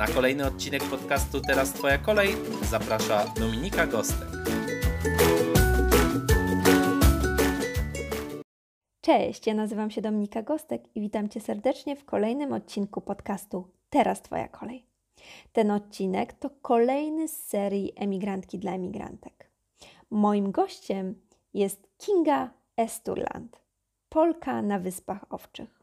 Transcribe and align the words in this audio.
Na 0.00 0.06
kolejny 0.06 0.46
odcinek 0.46 0.82
podcastu 0.84 1.40
Teraz 1.40 1.72
Twoja 1.72 1.98
kolej 1.98 2.28
zaprasza 2.62 3.24
Dominika 3.40 3.86
Gostek. 3.86 4.28
Cześć, 9.00 9.46
ja 9.46 9.54
nazywam 9.54 9.90
się 9.90 10.02
Dominika 10.02 10.42
Gostek 10.42 10.96
i 10.96 11.00
witam 11.00 11.28
Cię 11.28 11.40
serdecznie 11.40 11.96
w 11.96 12.04
kolejnym 12.04 12.52
odcinku 12.52 13.00
podcastu 13.00 13.68
Teraz 13.90 14.22
Twoja 14.22 14.48
kolej. 14.48 14.86
Ten 15.52 15.70
odcinek 15.70 16.32
to 16.32 16.50
kolejny 16.62 17.28
z 17.28 17.44
serii 17.44 17.92
Emigrantki 17.96 18.58
dla 18.58 18.72
emigrantek. 18.72 19.50
Moim 20.10 20.50
gościem 20.50 21.14
jest 21.54 21.88
Kinga 21.98 22.50
Esturland, 22.76 23.60
Polka 24.08 24.62
na 24.62 24.78
Wyspach 24.78 25.24
Owczych. 25.30 25.82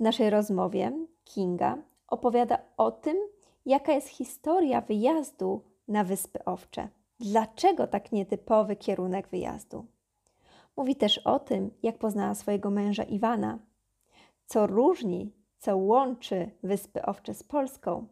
W 0.00 0.02
naszej 0.02 0.30
rozmowie 0.30 0.92
Kinga 1.24 1.78
opowiada 2.10 2.58
o 2.76 2.90
tym, 2.90 3.16
jaka 3.66 3.92
jest 3.92 4.08
historia 4.08 4.80
wyjazdu 4.80 5.62
na 5.88 6.04
Wyspy 6.04 6.44
Owcze. 6.44 6.88
Dlaczego 7.20 7.86
tak 7.86 8.12
nietypowy 8.12 8.76
kierunek 8.76 9.28
wyjazdu? 9.28 9.86
Mówi 10.76 10.96
też 10.96 11.18
o 11.18 11.38
tym, 11.38 11.70
jak 11.82 11.98
poznała 11.98 12.34
swojego 12.34 12.70
męża 12.70 13.02
Iwana, 13.02 13.58
co 14.46 14.66
różni, 14.66 15.32
co 15.58 15.76
łączy 15.76 16.50
Wyspy 16.62 17.02
Owcze 17.02 17.34
z 17.34 17.42
Polską, 17.42 18.06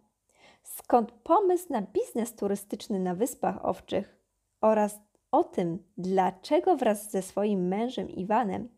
skąd 0.63 1.13
pomysł 1.13 1.73
na 1.73 1.83
biznes 1.83 2.35
turystyczny 2.35 2.99
na 2.99 3.15
Wyspach 3.15 3.65
Owczych 3.65 4.17
oraz 4.61 5.01
o 5.33 5.45
tym, 5.45 5.79
dlaczego 5.99 6.77
wraz 6.77 7.11
ze 7.11 7.23
swoim 7.23 7.69
mężem 7.69 8.11
Iwanem 8.11 8.69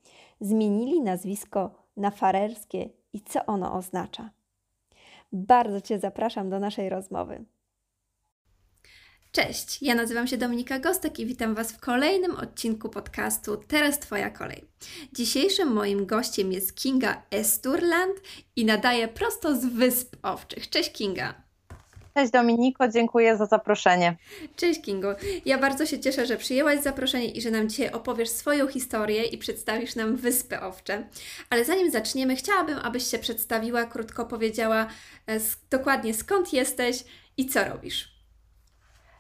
zmienili 0.41 1.01
nazwisko 1.01 1.71
na 1.97 2.11
farerskie 2.11 2.89
i 3.13 3.21
co 3.21 3.47
ono 3.47 3.75
oznacza. 3.75 4.31
Bardzo 5.33 5.81
Cię 5.81 5.99
zapraszam 5.99 6.51
do 6.51 6.61
naszej 6.61 6.89
rozmowy. 6.89 7.45
Cześć, 9.33 9.83
ja 9.83 9.95
nazywam 9.95 10.27
się 10.27 10.37
Dominika 10.37 10.79
Gostek 10.79 11.19
i 11.19 11.27
witam 11.27 11.55
Was 11.55 11.73
w 11.73 11.81
kolejnym 11.81 12.37
odcinku 12.37 12.89
podcastu 12.89 13.57
Teraz 13.57 13.99
Twoja 13.99 14.31
kolej. 14.31 14.69
Dzisiejszym 15.13 15.73
moim 15.73 16.07
gościem 16.07 16.53
jest 16.53 16.75
Kinga 16.75 17.23
Esturland 17.31 18.15
i 18.57 18.65
nadaje 18.65 19.09
prosto 19.09 19.57
z 19.57 19.65
Wysp 19.65 20.17
Owczych. 20.23 20.71
Cześć 20.71 20.93
Kinga. 20.93 21.50
Cześć 22.15 22.33
Dominiko, 22.33 22.89
dziękuję 22.89 23.37
za 23.37 23.47
zaproszenie. 23.47 24.17
Cześć 24.57 24.81
Kingo. 24.83 25.15
Ja 25.45 25.59
bardzo 25.59 25.87
się 25.87 26.01
cieszę, 26.01 26.27
że 26.27 26.37
przyjęłaś 26.37 26.81
zaproszenie 26.81 27.27
i 27.31 27.41
że 27.41 27.51
nam 27.51 27.69
dzisiaj 27.69 27.93
opowiesz 27.93 28.29
swoją 28.29 28.67
historię 28.67 29.25
i 29.25 29.39
przedstawisz 29.39 29.97
nam 29.97 30.17
Wyspy 30.17 30.61
Owcze. 30.61 31.05
Ale 31.51 31.65
zanim 31.65 31.91
zaczniemy, 31.91 32.37
chciałabym, 32.37 32.79
abyś 32.83 33.07
się 33.11 33.19
przedstawiła, 33.19 33.85
krótko 33.85 34.27
powiedziała 34.27 34.87
e, 35.27 35.41
dokładnie 35.71 36.15
skąd 36.15 36.53
jesteś 36.53 37.05
i 37.37 37.47
co 37.47 37.65
robisz. 37.65 38.09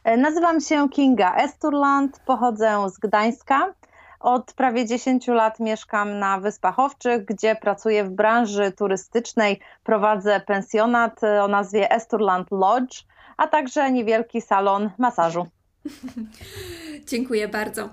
E, 0.05 0.17
nazywam 0.17 0.61
się 0.61 0.89
Kinga 0.89 1.37
Esturland, 1.37 2.21
pochodzę 2.27 2.91
z 2.95 2.99
Gdańska. 2.99 3.75
Od 4.21 4.53
prawie 4.53 4.87
10 4.87 5.27
lat 5.27 5.61
mieszkam 5.61 6.19
na 6.19 6.41
Wyspach 6.41 6.79
Owczych, 6.79 7.25
gdzie 7.25 7.57
pracuję 7.57 8.05
w 8.05 8.11
branży 8.11 8.73
turystycznej. 8.73 9.61
Prowadzę 9.85 10.41
pensjonat 10.41 11.21
o 11.25 11.49
nazwie 11.49 11.91
Esturland 11.91 12.51
Lodge, 12.51 13.05
a 13.37 13.47
także 13.47 13.93
niewielki 13.93 14.41
salon 14.41 14.91
masażu. 14.99 15.47
Dziękuję 17.11 17.49
bardzo. 17.49 17.89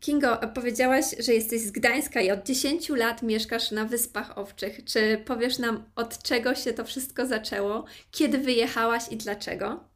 Kingo, 0.00 0.38
powiedziałaś, 0.54 1.04
że 1.18 1.32
jesteś 1.32 1.60
z 1.60 1.70
Gdańska 1.70 2.20
i 2.20 2.30
od 2.30 2.42
10 2.46 2.88
lat 2.88 3.22
mieszkasz 3.22 3.70
na 3.70 3.84
Wyspach 3.84 4.38
Owczych. 4.38 4.84
Czy 4.84 5.22
powiesz 5.24 5.58
nam, 5.58 5.84
od 5.96 6.22
czego 6.22 6.54
się 6.54 6.72
to 6.72 6.84
wszystko 6.84 7.26
zaczęło? 7.26 7.84
Kiedy 8.10 8.38
wyjechałaś 8.38 9.02
i 9.10 9.16
dlaczego? 9.16 9.91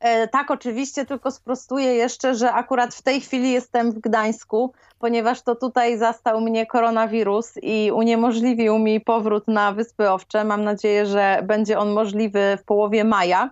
E, 0.00 0.28
tak, 0.28 0.50
oczywiście, 0.50 1.06
tylko 1.06 1.30
sprostuję 1.30 1.94
jeszcze, 1.94 2.34
że 2.34 2.52
akurat 2.52 2.94
w 2.94 3.02
tej 3.02 3.20
chwili 3.20 3.52
jestem 3.52 3.92
w 3.92 3.98
Gdańsku, 3.98 4.72
ponieważ 4.98 5.42
to 5.42 5.54
tutaj 5.54 5.98
zastał 5.98 6.40
mnie 6.40 6.66
koronawirus 6.66 7.52
i 7.62 7.90
uniemożliwił 7.94 8.78
mi 8.78 9.00
powrót 9.00 9.48
na 9.48 9.72
Wyspy 9.72 10.10
Owcze. 10.10 10.44
Mam 10.44 10.64
nadzieję, 10.64 11.06
że 11.06 11.40
będzie 11.42 11.78
on 11.78 11.90
możliwy 11.90 12.58
w 12.60 12.64
połowie 12.64 13.04
maja 13.04 13.50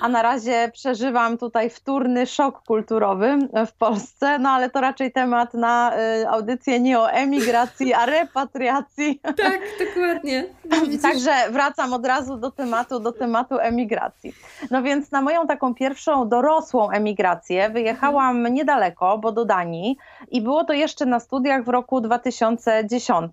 a 0.00 0.08
na 0.08 0.22
razie 0.22 0.70
przeżywam 0.72 1.38
tutaj 1.38 1.70
wtórny 1.70 2.26
szok 2.26 2.62
kulturowy 2.62 3.38
w 3.66 3.72
Polsce, 3.72 4.38
no 4.38 4.50
ale 4.50 4.70
to 4.70 4.80
raczej 4.80 5.12
temat 5.12 5.54
na 5.54 5.92
y, 5.98 6.28
audycję 6.28 6.80
nie 6.80 7.00
o 7.00 7.10
emigracji, 7.10 7.94
a 7.94 8.06
repatriacji. 8.06 9.20
Tak, 9.22 9.60
dokładnie. 9.78 10.44
Także 11.02 11.30
wracam 11.50 11.92
od 11.92 12.06
razu 12.06 12.36
do 12.36 12.50
tematu, 12.50 13.00
do 13.00 13.12
tematu 13.12 13.58
emigracji. 13.58 14.34
No 14.70 14.82
więc 14.82 15.10
na 15.10 15.22
moją 15.22 15.46
taką 15.46 15.74
pierwszą 15.74 16.28
dorosłą 16.28 16.90
emigrację 16.90 17.70
wyjechałam 17.70 18.46
niedaleko, 18.46 19.18
bo 19.18 19.32
do 19.32 19.44
Danii 19.44 19.96
i 20.30 20.40
było 20.40 20.64
to 20.64 20.72
jeszcze 20.72 21.06
na 21.06 21.20
studiach 21.20 21.64
w 21.64 21.68
roku 21.68 22.00
2010. 22.00 23.32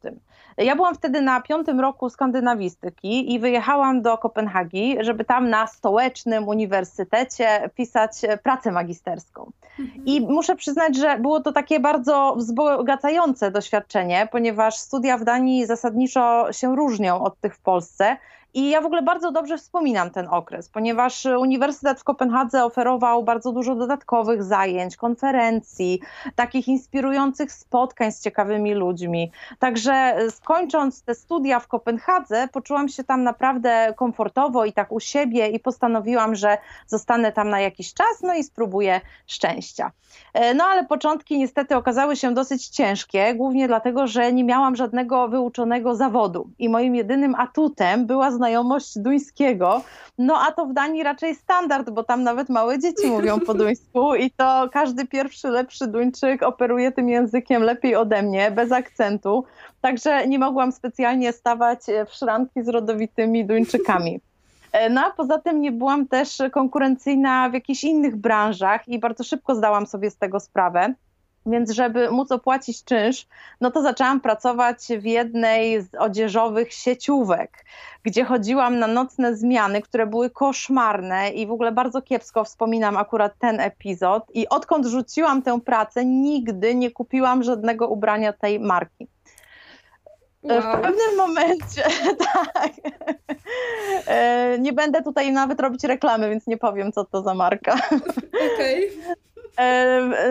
Ja 0.58 0.76
byłam 0.76 0.96
wtedy 0.96 1.22
na 1.22 1.42
piątym 1.42 1.80
roku 1.80 2.10
skandynawistyki 2.10 3.34
i 3.34 3.40
wyjechałam 3.40 4.02
do 4.02 4.18
Kopenhagi, 4.18 4.98
żeby 5.02 5.26
tam 5.26 5.50
na 5.50 5.68
stołecznym 5.68 6.48
uniwersytecie 6.48 7.70
pisać 7.76 8.12
pracę 8.44 8.72
magisterską. 8.72 9.52
Mhm. 9.80 10.06
I 10.06 10.22
muszę 10.22 10.56
przyznać, 10.56 10.98
że 10.98 11.20
było 11.20 11.40
to 11.40 11.52
takie 11.52 11.80
bardzo 11.80 12.36
wzbogacające 12.38 13.52
doświadczenie, 13.52 14.28
ponieważ 14.32 14.78
studia 14.78 15.18
w 15.18 15.24
Danii 15.24 15.66
zasadniczo 15.66 16.54
się 16.54 16.76
różnią 16.76 17.24
od 17.24 17.40
tych 17.40 17.56
w 17.56 17.60
Polsce. 17.60 18.18
I 18.56 18.70
ja 18.70 18.82
w 18.82 18.86
ogóle 18.86 19.02
bardzo 19.02 19.32
dobrze 19.32 19.58
wspominam 19.58 20.10
ten 20.10 20.28
okres, 20.28 20.70
ponieważ 20.70 21.26
Uniwersytet 21.26 22.00
w 22.00 22.04
Kopenhadze 22.04 22.66
oferował 22.66 23.24
bardzo 23.24 23.52
dużo 23.52 23.76
dodatkowych 23.76 24.44
zajęć, 24.44 24.98
konferencji, 24.98 26.00
takich 26.36 26.68
inspirujących 26.68 27.52
spotkań 27.52 28.12
z 28.12 28.22
ciekawymi 28.22 28.74
ludźmi. 28.74 29.32
Także 29.60 30.18
skończąc 30.30 31.04
te 31.04 31.16
studia 31.16 31.60
w 31.60 31.68
Kopenhadze, 31.68 32.48
poczułam 32.52 32.90
się 32.90 33.04
tam 33.04 33.24
naprawdę 33.24 33.94
komfortowo 33.98 34.66
i 34.66 34.74
tak 34.74 34.92
u 34.92 35.00
siebie 35.00 35.48
i 35.48 35.60
postanowiłam, 35.60 36.36
że 36.36 36.58
zostanę 36.88 37.32
tam 37.32 37.50
na 37.50 37.60
jakiś 37.60 37.94
czas, 37.94 38.22
no 38.24 38.36
i 38.36 38.44
spróbuję 38.44 39.02
szczęścia. 39.28 39.92
E, 40.34 40.54
no 40.54 40.64
ale 40.64 40.86
początki 40.86 41.38
niestety 41.38 41.76
okazały 41.76 42.16
się 42.16 42.34
dosyć 42.34 42.68
ciężkie, 42.68 43.36
głównie 43.36 43.68
dlatego, 43.68 44.08
że 44.08 44.34
nie 44.34 44.44
miałam 44.44 44.76
żadnego 44.76 45.28
wyuczonego 45.28 45.96
zawodu 45.96 46.50
i 46.60 46.70
moim 46.70 46.96
jedynym 46.96 47.36
atutem 47.36 48.06
była 48.06 48.32
znajomość 48.44 49.00
duńskiego, 49.00 49.82
no 50.18 50.36
a 50.48 50.52
to 50.52 50.66
w 50.66 50.74
Danii 50.74 51.04
raczej 51.04 51.36
standard, 51.36 51.90
bo 51.90 52.04
tam 52.04 52.24
nawet 52.24 52.50
małe 52.50 52.80
dzieci 52.80 53.08
mówią 53.08 53.40
po 53.40 53.54
duńsku 53.54 54.16
i 54.16 54.32
to 54.32 54.70
każdy 54.72 55.08
pierwszy, 55.08 55.48
lepszy 55.48 55.88
Duńczyk 55.88 56.44
operuje 56.44 56.92
tym 56.92 57.10
językiem 57.10 57.64
lepiej 57.64 57.96
ode 57.96 58.22
mnie, 58.22 58.52
bez 58.52 58.72
akcentu, 58.72 59.44
także 59.82 60.28
nie 60.28 60.40
mogłam 60.40 60.72
specjalnie 60.72 61.34
stawać 61.34 61.80
w 62.10 62.14
szranki 62.14 62.64
z 62.64 62.68
rodowitymi 62.68 63.46
Duńczykami. 63.46 64.20
E, 64.72 64.90
no 64.90 65.02
a 65.02 65.12
poza 65.12 65.38
tym 65.38 65.62
nie 65.62 65.72
byłam 65.72 66.08
też 66.08 66.38
konkurencyjna 66.52 67.50
w 67.50 67.54
jakichś 67.54 67.84
innych 67.84 68.16
branżach 68.16 68.88
i 68.88 69.00
bardzo 69.00 69.24
szybko 69.24 69.56
zdałam 69.56 69.86
sobie 69.86 70.10
z 70.10 70.18
tego 70.18 70.40
sprawę. 70.40 70.94
Więc 71.46 71.72
żeby 71.72 72.12
móc 72.12 72.32
opłacić 72.32 72.84
czynsz, 72.84 73.28
no 73.62 73.72
to 73.72 73.82
zaczęłam 73.82 74.22
pracować 74.22 74.78
w 75.00 75.06
jednej 75.06 75.82
z 75.82 75.96
odzieżowych 75.96 76.74
sieciówek, 76.74 77.66
gdzie 78.04 78.24
chodziłam 78.24 78.80
na 78.80 78.88
nocne 78.88 79.36
zmiany, 79.36 79.82
które 79.82 80.08
były 80.08 80.30
koszmarne 80.30 81.30
i 81.30 81.48
w 81.48 81.52
ogóle 81.52 81.72
bardzo 81.72 82.02
kiepsko 82.02 82.44
wspominam 82.44 82.98
akurat 82.98 83.34
ten 83.40 83.60
epizod. 83.60 84.24
I 84.34 84.50
odkąd 84.50 84.86
rzuciłam 84.86 85.42
tę 85.42 85.62
pracę, 85.62 86.06
nigdy 86.06 86.76
nie 86.76 86.92
kupiłam 86.92 87.44
żadnego 87.44 87.88
ubrania 87.88 88.34
tej 88.34 88.60
marki. 88.60 89.08
Wow. 90.44 90.62
W 90.62 90.82
pewnym 90.82 91.18
momencie, 91.18 91.84
tak. 92.34 92.72
E, 94.08 94.58
nie 94.60 94.74
będę 94.74 95.04
tutaj 95.04 95.32
nawet 95.32 95.60
robić 95.60 95.84
reklamy, 95.84 96.30
więc 96.30 96.48
nie 96.48 96.58
powiem, 96.58 96.92
co 96.92 97.06
to 97.06 97.22
za 97.22 97.34
marka. 97.34 97.78
Okej. 98.54 98.90
Okay. 98.90 99.33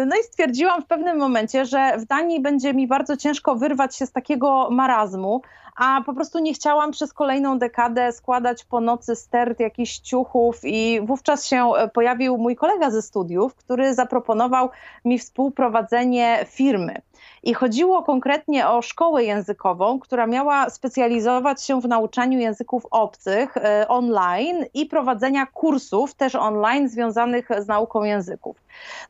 No 0.06 0.16
i 0.16 0.24
stwierdziłam 0.24 0.82
w 0.82 0.86
pewnym 0.86 1.18
momencie, 1.18 1.64
że 1.64 1.98
w 1.98 2.04
Danii 2.04 2.40
będzie 2.40 2.74
mi 2.74 2.86
bardzo 2.86 3.16
ciężko 3.16 3.56
wyrwać 3.56 3.96
się 3.96 4.06
z 4.06 4.12
takiego 4.12 4.68
marazmu, 4.70 5.42
a 5.76 6.02
po 6.06 6.14
prostu 6.14 6.38
nie 6.38 6.54
chciałam 6.54 6.90
przez 6.90 7.12
kolejną 7.12 7.58
dekadę 7.58 8.12
składać 8.12 8.64
po 8.64 8.80
nocy 8.80 9.16
stert 9.16 9.60
jakichś 9.60 9.98
ciuchów 9.98 10.60
i 10.64 11.00
wówczas 11.02 11.46
się 11.46 11.72
e, 11.76 11.88
pojawił 11.88 12.38
mój 12.38 12.56
kolega 12.56 12.90
ze 12.90 13.02
studiów, 13.02 13.54
który 13.54 13.94
zaproponował 13.94 14.70
mi 15.04 15.18
współprowadzenie 15.18 16.44
firmy. 16.48 17.02
I 17.42 17.54
chodziło 17.54 18.02
konkretnie 18.02 18.68
o 18.68 18.82
szkołę 18.82 19.24
językową, 19.24 20.00
która 20.00 20.26
miała 20.26 20.70
specjalizować 20.70 21.64
się 21.64 21.80
w 21.80 21.88
nauczaniu 21.88 22.38
języków 22.38 22.86
obcych 22.90 23.56
e, 23.56 23.88
online 23.88 24.64
i 24.74 24.86
prowadzenia 24.86 25.46
kursów 25.46 26.14
też 26.14 26.34
online 26.34 26.88
związanych 26.88 27.48
z 27.58 27.66
nauką 27.66 28.02
języków. 28.02 28.56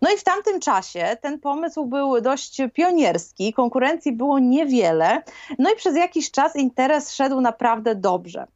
No 0.03 0.11
i 0.11 0.19
w 0.19 0.25
tamtym 0.25 0.61
czasie 0.61 1.17
ten 1.20 1.41
pomysł 1.41 1.87
był 1.87 2.20
dość 2.20 2.59
pionierski, 2.75 3.53
konkurencji 3.53 4.12
było 4.12 4.38
niewiele, 4.38 5.23
no 5.59 5.73
i 5.73 5.76
przez 5.76 5.97
jakiś 5.97 6.31
czas 6.31 6.56
interes 6.56 7.14
szedł 7.14 7.41
naprawdę 7.41 7.94
dobrze. 7.94 8.47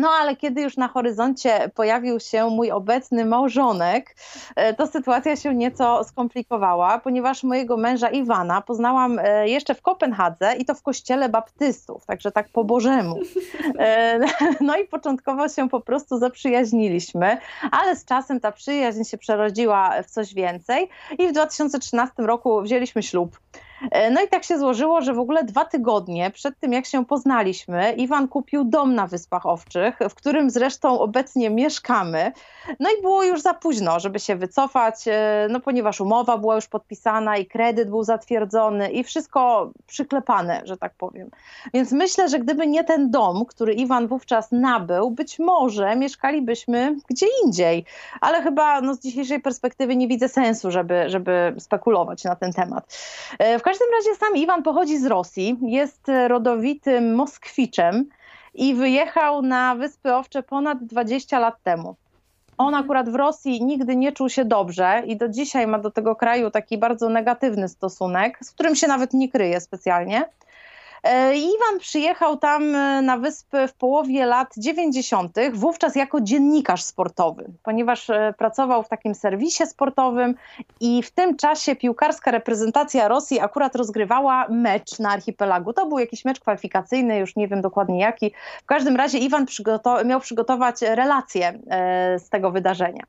No 0.00 0.10
ale 0.10 0.36
kiedy 0.36 0.62
już 0.62 0.76
na 0.76 0.88
horyzoncie 0.88 1.70
pojawił 1.74 2.20
się 2.20 2.46
mój 2.50 2.70
obecny 2.70 3.24
małżonek, 3.24 4.16
e, 4.56 4.74
to 4.74 4.86
sytuacja 4.86 5.36
się 5.36 5.54
nieco 5.54 6.04
skomplikowała, 6.04 6.98
ponieważ 6.98 7.42
mojego 7.42 7.76
męża 7.76 8.08
Iwana 8.08 8.60
poznałam 8.60 9.18
e, 9.18 9.48
jeszcze 9.48 9.74
w 9.74 9.82
Kopenhadze 9.82 10.56
i 10.56 10.64
to 10.64 10.74
w 10.74 10.82
kościele 10.82 11.28
baptystów, 11.28 12.06
także 12.06 12.32
tak 12.32 12.48
po 12.48 12.64
bożemu. 12.64 13.18
E, 13.78 14.20
no 14.60 14.76
i 14.76 14.84
początkowo 14.84 15.48
się 15.48 15.68
po 15.68 15.80
prostu 15.80 16.18
zaprzyjaźniliśmy, 16.18 17.38
ale 17.70 17.96
z 17.96 18.04
czasem 18.04 18.40
ta 18.40 18.52
przyjaźń 18.52 19.04
się 19.04 19.18
przerodziła 19.18 20.02
w 20.02 20.10
coś 20.10 20.34
więcej 20.34 20.88
i 21.18 21.28
w 21.28 21.32
2013 21.32 22.14
roku 22.18 22.62
wzięliśmy 22.62 23.02
ślub. 23.02 23.38
E, 23.90 24.10
no 24.10 24.22
i 24.22 24.28
tak 24.28 24.44
się 24.44 24.58
złożyło, 24.58 25.00
że 25.00 25.14
w 25.14 25.18
ogóle 25.18 25.44
dwa 25.44 25.64
tygodnie 25.64 26.30
przed 26.30 26.58
tym, 26.58 26.72
jak 26.72 26.86
się 26.86 27.04
poznaliśmy, 27.04 27.92
Iwan 27.92 28.28
kupił 28.28 28.64
dom 28.64 28.94
na 28.94 29.06
Wyspach 29.06 29.46
Owczych, 29.46 29.98
w 30.10 30.14
którym 30.14 30.50
zresztą 30.50 31.00
obecnie 31.00 31.50
mieszkamy. 31.50 32.32
No 32.80 32.88
i 32.98 33.02
było 33.02 33.22
już 33.22 33.40
za 33.40 33.54
późno, 33.54 34.00
żeby 34.00 34.20
się 34.20 34.36
wycofać, 34.36 35.08
e, 35.08 35.46
no 35.50 35.60
ponieważ 35.60 36.00
umowa 36.00 36.38
była 36.38 36.54
już 36.54 36.66
podpisana 36.66 37.36
i 37.36 37.46
kredyt 37.46 37.90
był 37.90 38.02
zatwierdzony 38.02 38.90
i 38.90 39.04
wszystko 39.04 39.70
przyklepane, 39.86 40.62
że 40.64 40.76
tak 40.76 40.94
powiem. 40.94 41.30
Więc 41.74 41.92
myślę, 41.92 42.28
że 42.28 42.38
gdyby 42.38 42.66
nie 42.66 42.84
ten 42.84 43.10
dom, 43.10 43.44
który 43.44 43.74
Iwan 43.74 44.06
wówczas 44.06 44.52
nabył, 44.52 45.10
być 45.10 45.38
może 45.38 45.96
mieszkalibyśmy 45.96 46.96
gdzie 47.10 47.26
indziej. 47.44 47.84
Ale 48.20 48.42
chyba 48.42 48.80
no, 48.80 48.94
z 48.94 49.00
dzisiejszej 49.00 49.40
perspektywy 49.40 49.96
nie 49.96 50.08
widzę 50.08 50.28
sensu, 50.28 50.70
żeby, 50.70 51.04
żeby 51.06 51.54
spekulować 51.58 52.24
na 52.24 52.36
ten 52.36 52.52
temat. 52.52 52.98
E, 53.38 53.58
w 53.58 53.62
każdym 53.70 53.88
razie 53.98 54.14
sam 54.18 54.36
Iwan 54.36 54.62
pochodzi 54.62 54.98
z 54.98 55.06
Rosji, 55.06 55.58
jest 55.62 56.10
rodowitym 56.28 57.14
Moskwiczem 57.14 58.08
i 58.54 58.74
wyjechał 58.74 59.42
na 59.42 59.74
Wyspy 59.74 60.14
Owcze 60.14 60.42
ponad 60.42 60.84
20 60.84 61.38
lat 61.38 61.62
temu. 61.62 61.96
On 62.58 62.74
akurat 62.74 63.08
w 63.08 63.14
Rosji 63.14 63.64
nigdy 63.64 63.96
nie 63.96 64.12
czuł 64.12 64.28
się 64.28 64.44
dobrze 64.44 65.02
i 65.06 65.16
do 65.16 65.28
dzisiaj 65.28 65.66
ma 65.66 65.78
do 65.78 65.90
tego 65.90 66.16
kraju 66.16 66.50
taki 66.50 66.78
bardzo 66.78 67.08
negatywny 67.08 67.68
stosunek, 67.68 68.38
z 68.42 68.50
którym 68.50 68.76
się 68.76 68.86
nawet 68.86 69.12
nie 69.12 69.28
kryje 69.28 69.60
specjalnie. 69.60 70.24
E, 71.02 71.36
Iwan 71.36 71.78
przyjechał 71.78 72.36
tam 72.36 72.74
e, 72.74 73.02
na 73.02 73.16
wyspę 73.18 73.68
w 73.68 73.74
połowie 73.74 74.26
lat 74.26 74.54
90., 74.56 75.36
wówczas 75.52 75.96
jako 75.96 76.20
dziennikarz 76.20 76.82
sportowy, 76.82 77.44
ponieważ 77.62 78.10
e, 78.10 78.34
pracował 78.38 78.82
w 78.82 78.88
takim 78.88 79.14
serwisie 79.14 79.66
sportowym 79.66 80.34
i 80.80 81.02
w 81.02 81.10
tym 81.10 81.36
czasie 81.36 81.76
piłkarska 81.76 82.30
reprezentacja 82.30 83.08
Rosji 83.08 83.40
akurat 83.40 83.76
rozgrywała 83.76 84.46
mecz 84.48 84.98
na 84.98 85.10
archipelagu. 85.10 85.72
To 85.72 85.86
był 85.86 85.98
jakiś 85.98 86.24
mecz 86.24 86.40
kwalifikacyjny, 86.40 87.18
już 87.18 87.36
nie 87.36 87.48
wiem 87.48 87.60
dokładnie 87.60 88.00
jaki. 88.00 88.32
W 88.62 88.66
każdym 88.66 88.96
razie 88.96 89.18
Iwan 89.18 89.46
miał 90.04 90.20
przygotować 90.20 90.82
relacje 90.82 91.58
z 92.18 92.28
tego 92.28 92.50
wydarzenia. 92.50 93.04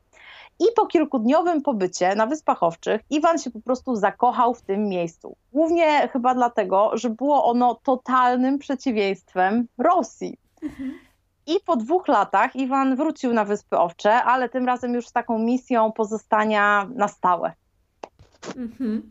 I 0.61 0.65
po 0.75 0.87
kilkudniowym 0.87 1.61
pobycie 1.61 2.15
na 2.15 2.25
Wyspach 2.25 2.63
Owczych 2.63 3.01
Iwan 3.09 3.39
się 3.39 3.51
po 3.51 3.61
prostu 3.61 3.95
zakochał 3.95 4.53
w 4.53 4.61
tym 4.61 4.89
miejscu. 4.89 5.35
Głównie 5.53 6.07
chyba 6.07 6.35
dlatego, 6.35 6.91
że 6.93 7.09
było 7.09 7.45
ono 7.45 7.79
totalnym 7.83 8.59
przeciwieństwem 8.59 9.67
Rosji. 9.77 10.37
I 11.47 11.53
po 11.65 11.75
dwóch 11.75 12.07
latach 12.07 12.55
Iwan 12.55 12.95
wrócił 12.95 13.33
na 13.33 13.45
Wyspy 13.45 13.77
Owcze, 13.77 14.13
ale 14.13 14.49
tym 14.49 14.65
razem 14.65 14.93
już 14.93 15.07
z 15.07 15.11
taką 15.11 15.39
misją 15.39 15.91
pozostania 15.91 16.89
na 16.95 17.07
stałe. 17.07 17.53
Mhm. 18.57 19.09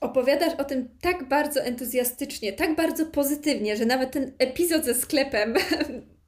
Opowiadasz 0.00 0.54
o 0.54 0.64
tym 0.64 0.88
tak 1.00 1.28
bardzo 1.28 1.60
entuzjastycznie, 1.60 2.52
tak 2.52 2.76
bardzo 2.76 3.06
pozytywnie, 3.06 3.76
że 3.76 3.86
nawet 3.86 4.12
ten 4.12 4.32
epizod 4.38 4.84
ze 4.84 4.94
sklepem 4.94 5.54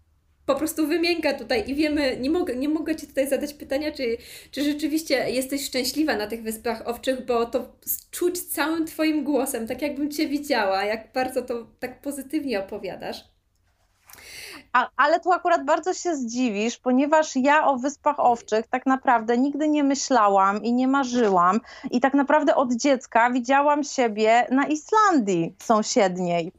po 0.46 0.54
prostu 0.54 0.86
wymięka 0.86 1.32
tutaj 1.32 1.70
i 1.70 1.74
wiemy, 1.74 2.16
nie 2.20 2.30
mogę, 2.30 2.56
nie 2.56 2.68
mogę 2.68 2.96
Ci 2.96 3.06
tutaj 3.06 3.28
zadać 3.28 3.54
pytania, 3.54 3.92
czy, 3.92 4.16
czy 4.50 4.64
rzeczywiście 4.64 5.30
jesteś 5.30 5.66
szczęśliwa 5.66 6.16
na 6.16 6.26
tych 6.26 6.42
Wyspach 6.42 6.88
Owczych, 6.88 7.26
bo 7.26 7.46
to 7.46 7.72
czuć 8.10 8.40
całym 8.40 8.86
Twoim 8.86 9.24
głosem, 9.24 9.66
tak 9.66 9.82
jakbym 9.82 10.10
Cię 10.10 10.28
widziała, 10.28 10.84
jak 10.84 11.12
bardzo 11.12 11.42
to 11.42 11.66
tak 11.80 12.00
pozytywnie 12.00 12.60
opowiadasz. 12.60 13.34
A, 14.72 14.88
ale 14.96 15.20
tu 15.20 15.32
akurat 15.32 15.64
bardzo 15.64 15.94
się 15.94 16.16
zdziwisz, 16.16 16.78
ponieważ 16.78 17.36
ja 17.36 17.66
o 17.66 17.76
Wyspach 17.76 18.20
Owczych 18.20 18.66
tak 18.66 18.86
naprawdę 18.86 19.38
nigdy 19.38 19.68
nie 19.68 19.84
myślałam 19.84 20.62
i 20.64 20.72
nie 20.72 20.88
marzyłam. 20.88 21.60
I 21.90 22.00
tak 22.00 22.14
naprawdę 22.14 22.54
od 22.54 22.74
dziecka 22.74 23.30
widziałam 23.30 23.84
siebie 23.84 24.46
na 24.50 24.66
Islandii 24.66 25.54
sąsiedniej. 25.62 26.52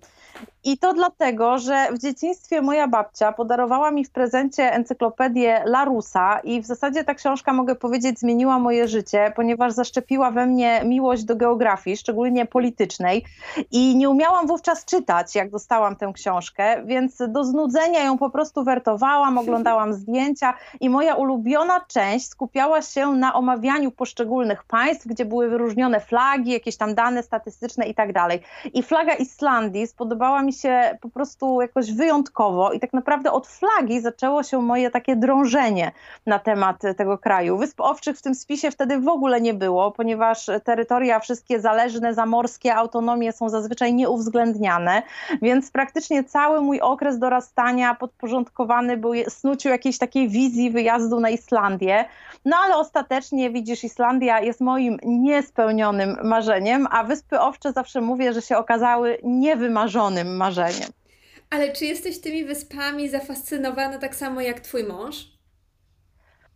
I 0.66 0.78
to 0.78 0.94
dlatego, 0.94 1.58
że 1.58 1.88
w 1.92 2.00
dzieciństwie 2.00 2.62
moja 2.62 2.88
babcia 2.88 3.32
podarowała 3.32 3.92
mi 3.92 4.06
w 4.06 4.12
prezencie 4.12 4.74
encyklopedię 4.74 5.64
Larusa 5.66 6.40
i 6.40 6.62
w 6.62 6.66
zasadzie 6.66 7.04
ta 7.04 7.14
książka, 7.14 7.54
mogę 7.54 7.76
powiedzieć, 7.76 8.20
zmieniła 8.20 8.60
moje 8.60 8.88
życie, 8.88 9.34
ponieważ 9.36 9.74
zaszczepiła 9.74 10.32
we 10.32 10.46
mnie 10.46 10.82
miłość 10.86 11.24
do 11.24 11.36
geografii, 11.36 11.98
szczególnie 11.98 12.46
politycznej 12.46 13.26
i 13.72 13.96
nie 13.96 14.10
umiałam 14.10 14.48
wówczas 14.48 14.86
czytać, 14.86 15.36
jak 15.36 15.52
dostałam 15.52 15.96
tę 15.96 16.12
książkę, 16.14 16.84
więc 16.86 17.18
do 17.28 17.44
znudzenia 17.44 18.04
ją 18.04 18.18
po 18.18 18.30
prostu 18.30 18.64
wertowałam, 18.64 19.38
oglądałam 19.38 19.94
zdjęcia 20.04 20.54
i 20.80 20.90
moja 20.90 21.16
ulubiona 21.16 21.82
część 21.88 22.30
skupiała 22.30 22.82
się 22.82 23.08
na 23.08 23.34
omawianiu 23.34 23.92
poszczególnych 23.92 24.64
państw, 24.64 25.08
gdzie 25.08 25.26
były 25.26 25.50
wyróżnione 25.50 26.00
flagi, 26.00 26.52
jakieś 26.52 26.78
tam 26.78 26.96
dane 26.96 27.24
statystyczne 27.24 27.88
i 27.88 27.96
tak 27.96 28.14
dalej. 28.14 28.40
I 28.74 28.84
flaga 28.84 29.14
Islandii 29.14 29.88
spodobała 29.88 30.42
mi 30.42 30.55
się 30.56 30.98
po 31.02 31.10
prostu 31.10 31.62
jakoś 31.62 31.92
wyjątkowo 31.92 32.72
i 32.72 32.80
tak 32.80 32.94
naprawdę 32.94 33.32
od 33.32 33.48
flagi 33.48 34.02
zaczęło 34.02 34.44
się 34.44 34.62
moje 34.62 34.92
takie 34.92 35.16
drążenie 35.16 35.92
na 36.26 36.40
temat 36.40 36.82
tego 36.98 37.18
kraju. 37.18 37.58
Wysp 37.58 37.82
Owczych 37.82 38.18
w 38.18 38.22
tym 38.22 38.36
spisie 38.36 38.72
wtedy 38.72 39.00
w 39.00 39.08
ogóle 39.08 39.42
nie 39.42 39.54
było, 39.54 39.92
ponieważ 39.92 40.50
terytoria 40.64 41.20
wszystkie 41.20 41.60
zależne, 41.60 42.14
zamorskie, 42.14 42.76
autonomie 42.76 43.32
są 43.32 43.50
zazwyczaj 43.50 43.94
nieuwzględniane, 43.94 45.04
więc 45.42 45.72
praktycznie 45.72 46.24
cały 46.24 46.62
mój 46.62 46.82
okres 46.82 47.20
dorastania 47.20 47.96
podporządkowany 47.96 48.98
był 48.98 49.14
snuciu 49.28 49.70
jakiejś 49.70 49.98
takiej 49.98 50.30
wizji 50.30 50.72
wyjazdu 50.72 51.20
na 51.20 51.30
Islandię. 51.30 52.06
No 52.46 52.58
ale 52.58 52.76
ostatecznie 52.76 53.50
widzisz, 53.50 53.84
Islandia 53.84 54.42
jest 54.42 54.62
moim 54.62 54.98
niespełnionym 55.04 56.18
marzeniem, 56.24 56.88
a 56.92 57.04
Wyspy 57.04 57.40
Owcze 57.40 57.72
zawsze 57.72 58.02
mówię, 58.02 58.34
że 58.34 58.42
się 58.42 58.58
okazały 58.58 59.18
niewymarzonym 59.24 60.28
marzeniem. 60.28 60.45
Ale 61.50 61.72
czy 61.72 61.86
jesteś 61.86 62.22
tymi 62.22 62.46
wyspami 62.46 63.10
zafascynowana 63.10 63.98
tak 63.98 64.16
samo 64.16 64.42
jak 64.42 64.60
twój 64.60 64.84
mąż? 64.84 65.28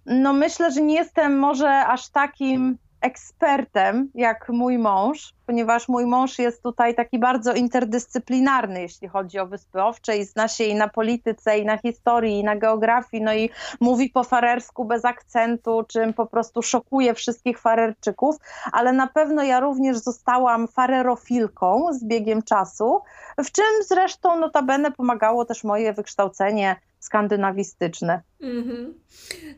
No 0.05 0.33
myślę, 0.33 0.71
że 0.71 0.81
nie 0.81 0.95
jestem 0.95 1.39
może 1.39 1.85
aż 1.85 2.09
takim 2.09 2.77
ekspertem 3.01 4.11
jak 4.15 4.49
mój 4.49 4.77
mąż, 4.77 5.33
ponieważ 5.45 5.87
mój 5.87 6.05
mąż 6.05 6.39
jest 6.39 6.63
tutaj 6.63 6.95
taki 6.95 7.19
bardzo 7.19 7.53
interdyscyplinarny, 7.53 8.81
jeśli 8.81 9.07
chodzi 9.07 9.39
o 9.39 9.47
Wyspy 9.47 9.83
Owcze 9.83 10.17
i 10.17 10.25
zna 10.25 10.47
się 10.47 10.63
i 10.63 10.75
na 10.75 10.87
polityce, 10.87 11.57
i 11.57 11.65
na 11.65 11.77
historii, 11.77 12.39
i 12.39 12.43
na 12.43 12.55
geografii, 12.55 13.23
no 13.23 13.33
i 13.33 13.49
mówi 13.79 14.09
po 14.09 14.23
farersku 14.23 14.85
bez 14.85 15.05
akcentu, 15.05 15.83
czym 15.87 16.13
po 16.13 16.25
prostu 16.25 16.61
szokuje 16.61 17.13
wszystkich 17.13 17.59
farerczyków, 17.59 18.35
ale 18.71 18.93
na 18.93 19.07
pewno 19.07 19.43
ja 19.43 19.59
również 19.59 19.97
zostałam 19.97 20.67
farerofilką 20.67 21.93
z 21.93 22.03
biegiem 22.03 22.43
czasu, 22.43 23.01
w 23.37 23.51
czym 23.51 23.83
zresztą 23.87 24.39
notabene 24.39 24.91
pomagało 24.91 25.45
też 25.45 25.63
moje 25.63 25.93
wykształcenie 25.93 26.75
skandynawistyczne. 26.99 28.21
Mm-hmm, 28.41 28.93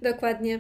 dokładnie. 0.01 0.59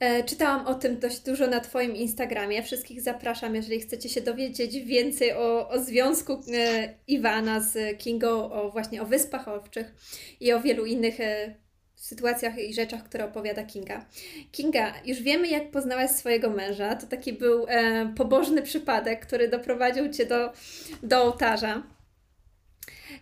E, 0.00 0.24
czytałam 0.24 0.66
o 0.66 0.74
tym 0.74 0.98
dość 0.98 1.20
dużo 1.20 1.46
na 1.46 1.60
Twoim 1.60 1.96
Instagramie. 1.96 2.62
Wszystkich 2.62 3.02
zapraszam, 3.02 3.54
jeżeli 3.54 3.80
chcecie 3.80 4.08
się 4.08 4.20
dowiedzieć 4.20 4.84
więcej 4.84 5.32
o, 5.32 5.68
o 5.68 5.80
związku 5.80 6.32
e, 6.32 6.94
Iwana 7.06 7.60
z 7.60 7.98
Kingą, 7.98 8.52
o 8.52 8.70
właśnie 8.70 9.02
o 9.02 9.06
Wyspach 9.06 9.48
Owczych 9.48 9.94
i 10.40 10.52
o 10.52 10.60
wielu 10.60 10.84
innych 10.84 11.20
e, 11.20 11.54
sytuacjach 12.00 12.58
i 12.58 12.74
rzeczach, 12.74 13.04
które 13.04 13.24
opowiada 13.24 13.64
Kinga. 13.64 14.04
Kinga, 14.52 14.94
już 15.04 15.22
wiemy, 15.22 15.48
jak 15.48 15.70
poznałaś 15.70 16.10
swojego 16.10 16.50
męża. 16.50 16.94
To 16.94 17.06
taki 17.06 17.32
był 17.32 17.66
e, 17.68 18.12
pobożny 18.16 18.62
przypadek, 18.62 19.26
który 19.26 19.48
doprowadził 19.48 20.12
Cię 20.12 20.26
do, 20.26 20.52
do 21.02 21.22
ołtarza. 21.22 21.82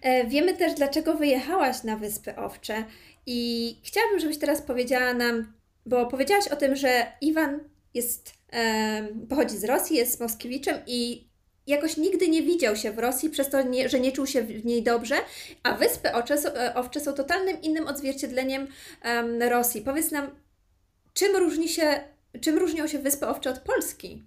E, 0.03 0.27
wiemy 0.27 0.55
też, 0.55 0.75
dlaczego 0.75 1.15
wyjechałaś 1.15 1.83
na 1.83 1.97
Wyspy 1.97 2.37
Owcze 2.37 2.85
i 3.27 3.81
chciałabym, 3.85 4.21
żebyś 4.21 4.39
teraz 4.39 4.63
powiedziała 4.63 5.15
nam, 5.15 5.53
bo 5.87 6.07
powiedziałaś 6.07 6.49
o 6.49 6.57
tym, 6.57 6.77
że 6.77 7.07
Iwan 7.21 7.61
jest, 7.95 8.35
e, 8.53 9.09
pochodzi 9.29 9.57
z 9.57 9.65
Rosji, 9.65 9.97
jest 9.97 10.21
Moskiewiczem 10.21 10.79
i 10.87 11.29
jakoś 11.67 11.97
nigdy 11.97 12.29
nie 12.29 12.43
widział 12.43 12.77
się 12.77 12.93
w 12.93 12.99
Rosji, 12.99 13.31
przez 13.31 13.51
to, 13.51 13.63
nie, 13.63 13.89
że 13.89 14.01
nie 14.01 14.13
czuł 14.13 14.27
się 14.27 14.43
w 14.43 14.65
niej 14.65 14.83
dobrze, 14.83 15.17
a 15.63 15.75
Wyspy 15.75 16.15
Owcze, 16.15 16.35
e, 16.35 16.75
Owcze 16.75 17.01
są 17.01 17.13
totalnym 17.13 17.63
innym 17.63 17.87
odzwierciedleniem 17.87 18.67
Rosji. 19.41 19.81
Powiedz 19.83 20.11
nam, 20.11 20.31
czym 21.15 21.37
różni 21.37 21.69
się, 21.69 22.01
czym 22.41 22.59
różnią 22.59 22.87
się 22.87 22.99
Wyspy 22.99 23.27
Owcze 23.27 23.51
od 23.51 23.59
Polski? 23.59 24.25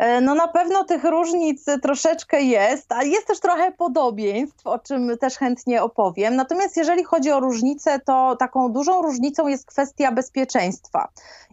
E, 0.00 0.20
no 0.20 0.34
na 0.34 0.48
pewno 0.48 0.84
tych 0.84 1.04
różnic 1.04 1.64
troszeczkę 1.82 2.42
jest, 2.42 2.92
ale 2.92 3.08
jest 3.08 3.26
też 3.26 3.40
trochę 3.40 3.72
podobieństw, 3.72 4.66
o 4.66 4.78
czym 4.78 5.18
też 5.18 5.36
chętnie 5.36 5.82
opowiem. 5.82 6.36
Natomiast 6.36 6.76
jeżeli 6.76 7.04
chodzi 7.04 7.30
o 7.30 7.40
różnicę, 7.40 7.98
to 7.98 8.36
taką 8.36 8.72
dużą 8.72 9.02
różnicą 9.02 9.48
jest 9.48 9.66
kwestia 9.66 10.12
bezpieczeństwa. 10.12 11.08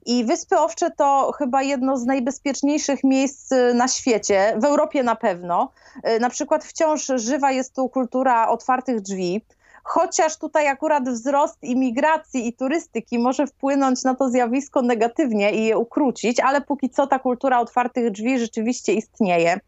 I 0.05 0.25
Wyspy 0.25 0.59
Owcze 0.59 0.91
to 0.91 1.31
chyba 1.37 1.61
jedno 1.61 1.97
z 1.97 2.05
najbezpieczniejszych 2.05 3.03
miejsc 3.03 3.49
na 3.73 3.87
świecie, 3.87 4.53
w 4.57 4.65
Europie 4.65 5.03
na 5.03 5.15
pewno. 5.15 5.71
E, 6.03 6.19
na 6.19 6.29
przykład 6.29 6.65
wciąż 6.65 7.11
żywa 7.15 7.51
jest 7.51 7.75
tu 7.75 7.89
kultura 7.89 8.49
otwartych 8.49 9.01
drzwi 9.01 9.41
chociaż 9.87 10.37
tutaj 10.37 10.67
akurat 10.67 11.09
wzrost 11.09 11.63
imigracji 11.63 12.47
i 12.47 12.53
turystyki 12.53 13.19
może 13.19 13.47
wpłynąć 13.47 14.03
na 14.03 14.15
to 14.15 14.29
zjawisko 14.29 14.81
negatywnie 14.81 15.51
i 15.51 15.65
je 15.65 15.77
ukrócić, 15.77 16.39
ale 16.39 16.61
póki 16.61 16.89
co 16.89 17.07
ta 17.07 17.19
kultura 17.19 17.59
otwartych 17.59 18.11
drzwi 18.11 18.39
rzeczywiście 18.39 18.93
istnieje. 18.93 19.59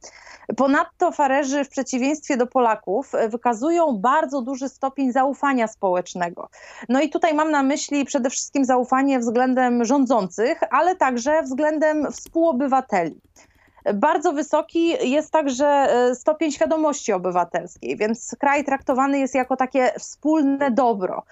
Ponadto 0.57 1.11
farerzy 1.11 1.63
w 1.63 1.69
przeciwieństwie 1.69 2.37
do 2.37 2.47
Polaków 2.47 3.11
wykazują 3.29 3.97
bardzo 3.97 4.41
duży 4.41 4.69
stopień 4.69 5.11
zaufania 5.11 5.67
społecznego. 5.67 6.49
No 6.89 7.01
i 7.01 7.09
tutaj 7.09 7.33
mam 7.33 7.51
na 7.51 7.63
myśli 7.63 8.05
przede 8.05 8.29
wszystkim 8.29 8.65
zaufanie 8.65 9.19
względem 9.19 9.85
rządzących, 9.85 10.59
ale 10.71 10.95
także 10.95 11.43
względem 11.43 12.11
współobywateli. 12.11 13.21
Bardzo 13.93 14.33
wysoki 14.33 15.09
jest 15.11 15.31
także 15.31 15.65
e, 15.67 16.15
stopień 16.15 16.51
świadomości 16.51 17.13
obywatelskiej, 17.13 17.97
więc 17.97 18.35
kraj 18.39 18.63
traktowany 18.63 19.19
jest 19.19 19.35
jako 19.35 19.55
takie 19.55 19.91
wspólne 19.99 20.71
dobro. 20.71 21.23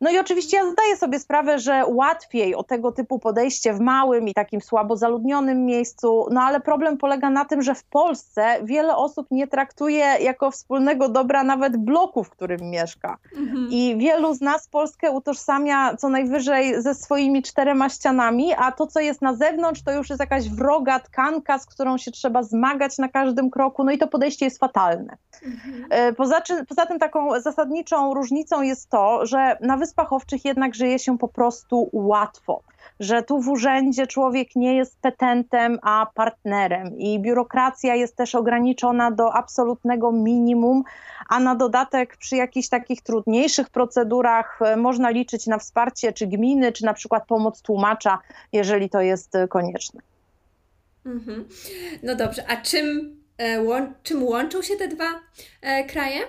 No 0.00 0.10
i 0.10 0.18
oczywiście 0.18 0.56
ja 0.56 0.70
zdaję 0.70 0.96
sobie 0.96 1.20
sprawę, 1.20 1.58
że 1.58 1.84
łatwiej 1.86 2.54
o 2.54 2.62
tego 2.62 2.92
typu 2.92 3.18
podejście 3.18 3.72
w 3.72 3.80
małym 3.80 4.28
i 4.28 4.34
takim 4.34 4.60
słabo 4.60 4.96
zaludnionym 4.96 5.64
miejscu, 5.64 6.26
no 6.30 6.40
ale 6.40 6.60
problem 6.60 6.98
polega 6.98 7.30
na 7.30 7.44
tym, 7.44 7.62
że 7.62 7.74
w 7.74 7.84
Polsce 7.84 8.58
wiele 8.62 8.96
osób 8.96 9.26
nie 9.30 9.46
traktuje 9.46 10.04
jako 10.20 10.50
wspólnego 10.50 11.08
dobra 11.08 11.42
nawet 11.42 11.76
bloku, 11.76 12.24
w 12.24 12.30
którym 12.30 12.60
mieszka. 12.70 13.16
Mhm. 13.36 13.68
I 13.70 13.96
wielu 13.98 14.34
z 14.34 14.40
nas 14.40 14.68
Polskę 14.68 15.10
utożsamia 15.10 15.96
co 15.96 16.08
najwyżej 16.08 16.82
ze 16.82 16.94
swoimi 16.94 17.42
czterema 17.42 17.88
ścianami, 17.88 18.52
a 18.56 18.72
to, 18.72 18.86
co 18.86 19.00
jest 19.00 19.22
na 19.22 19.34
zewnątrz, 19.34 19.82
to 19.82 19.92
już 19.92 20.08
jest 20.08 20.20
jakaś 20.20 20.48
wroga 20.48 21.00
tkanka, 21.00 21.58
z 21.58 21.66
którą 21.66 21.98
się 21.98 22.10
trzeba 22.10 22.42
zmagać 22.42 22.98
na 22.98 23.08
każdym 23.08 23.50
kroku, 23.50 23.84
no 23.84 23.92
i 23.92 23.98
to 23.98 24.08
podejście 24.08 24.44
jest 24.44 24.58
fatalne. 24.58 25.16
Mhm. 25.46 25.84
E, 25.90 26.12
poza, 26.12 26.42
poza 26.68 26.86
tym 26.86 26.98
taką 26.98 27.40
zasadniczą 27.40 28.14
różnicą 28.14 28.62
jest 28.62 28.90
to, 28.90 29.26
że 29.26 29.56
na 29.60 29.76
Wyspach 29.90 30.12
Owczych 30.12 30.44
jednak 30.44 30.74
żyje 30.74 30.98
się 30.98 31.18
po 31.18 31.28
prostu 31.28 31.90
łatwo, 31.92 32.62
że 33.00 33.22
tu 33.22 33.40
w 33.40 33.48
urzędzie 33.48 34.06
człowiek 34.06 34.56
nie 34.56 34.76
jest 34.76 35.00
petentem, 35.00 35.78
a 35.82 36.06
partnerem 36.14 36.98
i 36.98 37.18
biurokracja 37.18 37.94
jest 37.94 38.16
też 38.16 38.34
ograniczona 38.34 39.10
do 39.10 39.34
absolutnego 39.34 40.12
minimum, 40.12 40.82
a 41.28 41.40
na 41.40 41.54
dodatek 41.54 42.16
przy 42.16 42.36
jakichś 42.36 42.68
takich 42.68 43.02
trudniejszych 43.02 43.70
procedurach 43.70 44.62
e, 44.62 44.76
można 44.76 45.10
liczyć 45.10 45.46
na 45.46 45.58
wsparcie 45.58 46.12
czy 46.12 46.26
gminy, 46.26 46.72
czy 46.72 46.84
na 46.84 46.94
przykład 46.94 47.26
pomoc 47.26 47.62
tłumacza, 47.62 48.18
jeżeli 48.52 48.90
to 48.90 49.00
jest 49.00 49.34
e, 49.34 49.48
konieczne. 49.48 50.00
Mhm. 51.06 51.48
No 52.02 52.14
dobrze, 52.14 52.44
a 52.48 52.56
czym, 52.56 53.16
e, 53.38 53.92
czym 54.02 54.22
łączą 54.22 54.62
się 54.62 54.76
te 54.76 54.88
dwa 54.88 55.20
kraje? 55.88 56.20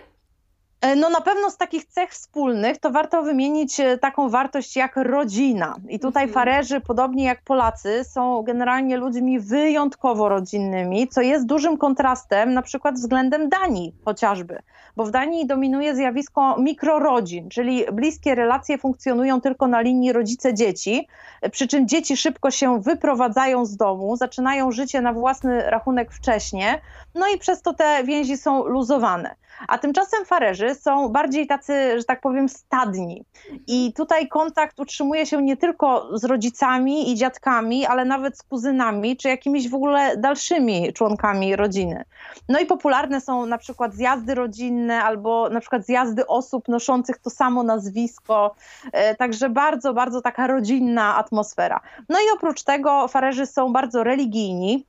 E, 0.81 0.95
no 0.95 1.09
na 1.09 1.21
pewno 1.21 1.51
z 1.51 1.57
takich 1.57 1.85
cech 1.85 2.11
wspólnych 2.11 2.77
to 2.77 2.91
warto 2.91 3.23
wymienić 3.23 3.79
e, 3.79 3.97
taką 3.97 4.29
wartość 4.29 4.75
jak 4.75 4.95
rodzina. 4.95 5.75
I 5.89 5.99
tutaj 5.99 6.23
mhm. 6.23 6.33
Farerzy, 6.33 6.81
podobnie 6.81 7.23
jak 7.23 7.41
Polacy, 7.41 8.03
są 8.03 8.43
generalnie 8.43 8.97
ludźmi 8.97 9.39
wyjątkowo 9.39 10.29
rodzinnymi, 10.29 11.07
co 11.07 11.21
jest 11.21 11.45
dużym 11.45 11.77
kontrastem 11.77 12.53
na 12.53 12.61
przykład 12.61 12.95
względem 12.95 13.49
Danii 13.49 13.95
chociażby. 14.05 14.59
Bo 14.95 15.05
w 15.05 15.11
Danii 15.11 15.47
dominuje 15.47 15.95
zjawisko 15.95 16.55
mikrorodzin, 16.59 17.49
czyli 17.49 17.85
bliskie 17.93 18.35
relacje 18.35 18.77
funkcjonują 18.77 19.41
tylko 19.41 19.67
na 19.67 19.81
linii 19.81 20.13
rodzice-dzieci, 20.13 21.07
e, 21.41 21.49
przy 21.49 21.67
czym 21.67 21.87
dzieci 21.87 22.17
szybko 22.17 22.51
się 22.51 22.81
wyprowadzają 22.81 23.65
z 23.65 23.77
domu, 23.77 24.15
zaczynają 24.15 24.71
życie 24.71 25.01
na 25.01 25.13
własny 25.13 25.61
rachunek 25.61 26.11
wcześnie, 26.11 26.81
no 27.15 27.27
i 27.35 27.37
przez 27.37 27.61
to 27.61 27.73
te 27.73 28.03
więzi 28.03 28.37
są 28.37 28.63
luzowane. 28.63 29.35
A 29.67 29.77
tymczasem 29.77 30.25
farerzy 30.25 30.75
są 30.75 31.09
bardziej 31.09 31.47
tacy, 31.47 31.99
że 31.99 32.03
tak 32.03 32.21
powiem, 32.21 32.49
stadni. 32.49 33.25
I 33.67 33.93
tutaj 33.93 34.27
kontakt 34.27 34.79
utrzymuje 34.79 35.25
się 35.25 35.41
nie 35.41 35.57
tylko 35.57 36.17
z 36.17 36.23
rodzicami 36.23 37.11
i 37.11 37.15
dziadkami, 37.15 37.85
ale 37.85 38.05
nawet 38.05 38.37
z 38.37 38.43
kuzynami, 38.43 39.17
czy 39.17 39.27
jakimiś 39.27 39.69
w 39.69 39.75
ogóle 39.75 40.17
dalszymi 40.17 40.93
członkami 40.93 41.55
rodziny. 41.55 42.03
No 42.49 42.59
i 42.59 42.65
popularne 42.65 43.21
są 43.21 43.45
na 43.45 43.57
przykład 43.57 43.93
zjazdy 43.93 44.35
rodzinne 44.35 45.03
albo 45.03 45.49
na 45.49 45.59
przykład 45.59 45.85
zjazdy 45.85 46.27
osób 46.27 46.67
noszących 46.67 47.17
to 47.17 47.29
samo 47.29 47.63
nazwisko. 47.63 48.55
E, 48.93 49.15
także 49.15 49.49
bardzo, 49.49 49.93
bardzo 49.93 50.21
taka 50.21 50.47
rodzinna 50.47 51.15
atmosfera. 51.17 51.79
No 52.09 52.19
i 52.19 52.23
oprócz 52.35 52.63
tego 52.63 53.07
farerzy 53.07 53.45
są 53.45 53.73
bardzo 53.73 54.03
religijni 54.03 54.85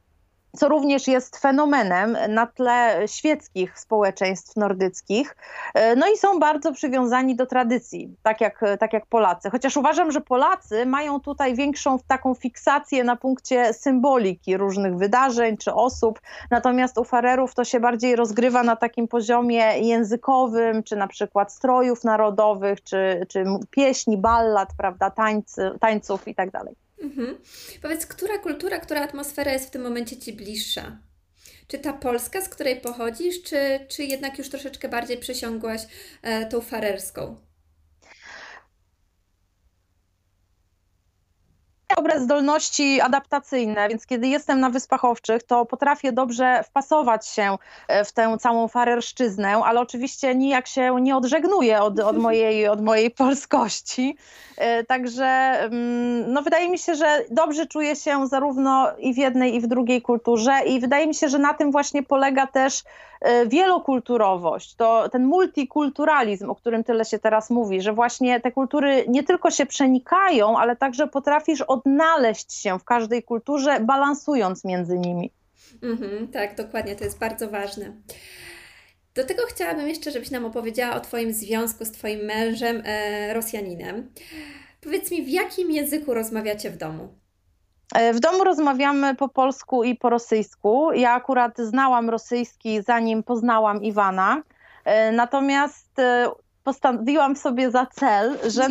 co 0.56 0.68
również 0.68 1.08
jest 1.08 1.36
fenomenem 1.36 2.16
na 2.28 2.46
tle 2.46 3.02
świeckich 3.06 3.78
społeczeństw 3.78 4.56
nordyckich. 4.56 5.36
E, 5.74 5.96
no 5.96 6.06
i 6.14 6.16
są 6.16 6.38
bardzo 6.38 6.72
przywiązani 6.72 7.36
do 7.36 7.46
tradycji, 7.46 8.16
tak 8.22 8.40
jak, 8.40 8.60
tak 8.80 8.92
jak 8.92 9.06
Polacy. 9.06 9.50
Chociaż 9.50 9.76
uważam, 9.76 10.12
że 10.12 10.20
Polacy 10.20 10.86
mają 10.86 11.20
tutaj 11.20 11.54
większą 11.54 11.98
taką 12.06 12.34
fiksację 12.34 13.04
na 13.04 13.16
punkcie 13.16 13.74
symboliki 13.74 14.56
różnych 14.56 14.96
wydarzeń 14.96 15.56
czy 15.56 15.74
osób, 15.74 16.20
natomiast 16.50 16.98
u 16.98 17.04
Farerów 17.04 17.54
to 17.54 17.64
się 17.64 17.80
bardziej 17.80 18.16
rozgrywa 18.16 18.62
na 18.62 18.76
takim 18.76 19.08
poziomie 19.08 19.78
językowym, 19.78 20.82
czy 20.82 20.96
na 20.96 21.06
przykład 21.06 21.52
strojów 21.52 22.04
narodowych, 22.04 22.82
czy, 22.82 23.26
czy 23.28 23.44
pieśni, 23.70 24.16
ballad, 24.16 24.68
prawda, 24.76 25.10
tańcy, 25.10 25.70
tańców 25.80 26.28
i 26.28 26.34
tak. 26.34 26.50
Mhm. 27.02 27.38
Powiedz, 27.82 28.06
która 28.06 28.38
kultura, 28.38 28.78
która 28.78 29.02
atmosfera 29.02 29.52
jest 29.52 29.66
w 29.66 29.70
tym 29.70 29.82
momencie 29.82 30.16
Ci 30.16 30.32
bliższa? 30.32 30.98
Czy 31.68 31.78
ta 31.78 31.92
polska, 31.92 32.40
z 32.40 32.48
której 32.48 32.80
pochodzisz, 32.80 33.42
czy, 33.42 33.86
czy 33.88 34.04
jednak 34.04 34.38
już 34.38 34.48
troszeczkę 34.48 34.88
bardziej 34.88 35.18
przesiągłaś 35.18 35.80
e, 36.22 36.46
tą 36.46 36.60
farerską? 36.60 37.51
Dobre 41.96 42.20
zdolności 42.20 43.00
adaptacyjne, 43.00 43.88
więc 43.88 44.06
kiedy 44.06 44.28
jestem 44.28 44.60
na 44.60 44.70
Wyspach 44.70 45.04
Owczych, 45.04 45.42
to 45.42 45.66
potrafię 45.66 46.12
dobrze 46.12 46.64
wpasować 46.64 47.28
się 47.28 47.58
e, 47.88 48.04
w 48.04 48.12
tę 48.12 48.36
całą 48.40 48.68
farerszczyznę, 48.68 49.48
ale 49.48 49.80
oczywiście 49.80 50.34
nijak 50.34 50.66
się 50.66 50.96
nie 51.00 51.16
odżegnuję 51.16 51.82
od, 51.82 52.00
od, 52.00 52.18
mojej, 52.26 52.68
od 52.68 52.82
mojej 52.82 53.10
polskości. 53.10 54.16
E, 54.56 54.84
także 54.84 55.24
mm, 55.24 56.32
no, 56.32 56.42
wydaje 56.42 56.68
mi 56.68 56.78
się, 56.78 56.94
że 56.94 57.24
dobrze 57.30 57.66
czuję 57.66 57.96
się 57.96 58.26
zarówno 58.26 58.92
i 58.98 59.14
w 59.14 59.16
jednej, 59.16 59.54
i 59.54 59.60
w 59.60 59.66
drugiej 59.66 60.02
kulturze 60.02 60.52
i 60.66 60.80
wydaje 60.80 61.06
mi 61.06 61.14
się, 61.14 61.28
że 61.28 61.38
na 61.38 61.54
tym 61.54 61.72
właśnie 61.72 62.02
polega 62.02 62.46
też 62.46 62.82
wielokulturowość, 63.46 64.74
to 64.74 65.08
ten 65.08 65.24
multikulturalizm, 65.24 66.50
o 66.50 66.54
którym 66.54 66.84
tyle 66.84 67.04
się 67.04 67.18
teraz 67.18 67.50
mówi, 67.50 67.80
że 67.80 67.92
właśnie 67.92 68.40
te 68.40 68.52
kultury 68.52 69.04
nie 69.08 69.22
tylko 69.22 69.50
się 69.50 69.66
przenikają, 69.66 70.58
ale 70.58 70.76
także 70.76 71.06
potrafisz 71.06 71.60
odnaleźć 71.60 72.52
się 72.52 72.78
w 72.78 72.84
każdej 72.84 73.22
kulturze, 73.22 73.80
balansując 73.80 74.64
między 74.64 74.98
nimi. 74.98 75.30
Mhm, 75.82 76.28
tak, 76.28 76.56
dokładnie, 76.56 76.96
to 76.96 77.04
jest 77.04 77.18
bardzo 77.18 77.48
ważne. 77.50 77.92
Do 79.14 79.24
tego 79.24 79.42
chciałabym 79.46 79.88
jeszcze, 79.88 80.10
żebyś 80.10 80.30
nam 80.30 80.44
opowiedziała 80.44 80.94
o 80.94 81.00
Twoim 81.00 81.32
związku 81.32 81.84
z 81.84 81.90
Twoim 81.90 82.20
mężem, 82.20 82.82
e, 82.84 83.34
Rosjaninem. 83.34 84.10
Powiedz 84.80 85.10
mi, 85.10 85.22
w 85.22 85.28
jakim 85.28 85.70
języku 85.70 86.14
rozmawiacie 86.14 86.70
w 86.70 86.76
domu? 86.76 87.21
E, 87.94 88.12
w 88.12 88.20
domu 88.20 88.44
rozmawiamy 88.44 89.14
po 89.14 89.28
polsku 89.28 89.84
i 89.84 89.94
po 89.94 90.10
rosyjsku. 90.10 90.92
Ja 90.92 91.12
akurat 91.12 91.58
znałam 91.58 92.10
rosyjski, 92.10 92.82
zanim 92.82 93.22
poznałam 93.22 93.82
Iwana. 93.82 94.42
E, 94.84 95.12
natomiast 95.12 95.98
e, 95.98 96.30
postanowiłam 96.64 97.36
sobie 97.36 97.70
za 97.70 97.86
cel, 97.86 98.38
że 98.50 98.68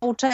nauczę 0.00 0.30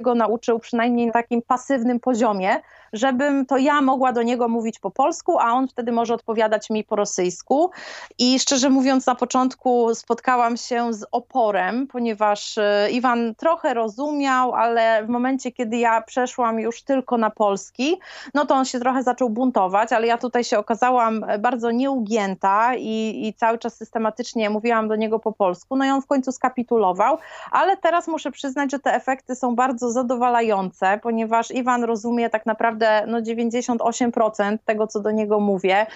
go 0.00 0.14
nauczył 0.14 0.58
przynajmniej 0.58 1.06
na 1.06 1.12
takim 1.12 1.42
pasywnym 1.42 2.00
poziomie, 2.00 2.60
żebym 2.92 3.46
to 3.46 3.56
ja 3.56 3.80
mogła 3.80 4.12
do 4.12 4.22
niego 4.22 4.48
mówić 4.48 4.78
po 4.78 4.90
polsku, 4.90 5.38
a 5.38 5.52
on 5.52 5.68
wtedy 5.68 5.92
może 5.92 6.14
odpowiadać 6.14 6.70
mi 6.70 6.84
po 6.84 6.96
rosyjsku. 6.96 7.70
I 8.18 8.38
szczerze 8.38 8.70
mówiąc, 8.70 9.06
na 9.06 9.14
początku 9.14 9.94
spotkałam 9.94 10.56
się 10.56 10.94
z 10.94 11.04
oporem, 11.12 11.86
ponieważ 11.86 12.58
e, 12.58 12.88
Iwan 12.90 13.34
trochę 13.34 13.74
rozumiał, 13.74 14.54
ale 14.54 15.06
w 15.06 15.08
momencie, 15.08 15.52
kiedy 15.52 15.76
ja 15.76 16.02
przeszłam 16.02 16.60
już 16.60 16.82
tylko 16.82 17.18
na 17.18 17.30
polski, 17.30 18.00
no 18.34 18.46
to 18.46 18.54
on 18.54 18.64
się 18.64 18.80
trochę 18.80 19.02
zaczął 19.02 19.30
buntować, 19.30 19.92
ale 19.92 20.06
ja 20.06 20.18
tutaj 20.18 20.44
się 20.44 20.58
okazałam 20.58 21.24
bardzo 21.38 21.70
nieugięta 21.70 22.74
i, 22.74 23.26
i 23.26 23.34
cały 23.34 23.58
czas 23.58 23.76
systematycznie 23.76 24.50
mówiłam 24.50 24.88
do 24.88 24.96
niego 24.96 25.18
po 25.18 25.32
polsku. 25.32 25.76
No 25.76 25.84
i 25.84 25.88
on 25.90 26.02
w 26.02 26.06
końcu 26.06 26.32
skapitulował, 26.32 27.18
ale 27.50 27.76
teraz 27.76 28.08
muszę 28.08 28.30
przyznać, 28.30 28.70
że 28.70 28.78
te 28.78 28.94
efekty 28.94 29.34
są 29.34 29.54
bardzo 29.54 29.90
zadowalające, 29.90 31.00
ponieważ 31.02 31.50
Iwan 31.50 31.84
rozumie 31.84 32.30
tak 32.30 32.46
naprawdę 32.46 32.77
no 33.06 33.20
98% 33.20 34.58
tego, 34.64 34.86
co 34.86 35.00
do 35.00 35.10
niego 35.10 35.40
mówię. 35.40 35.86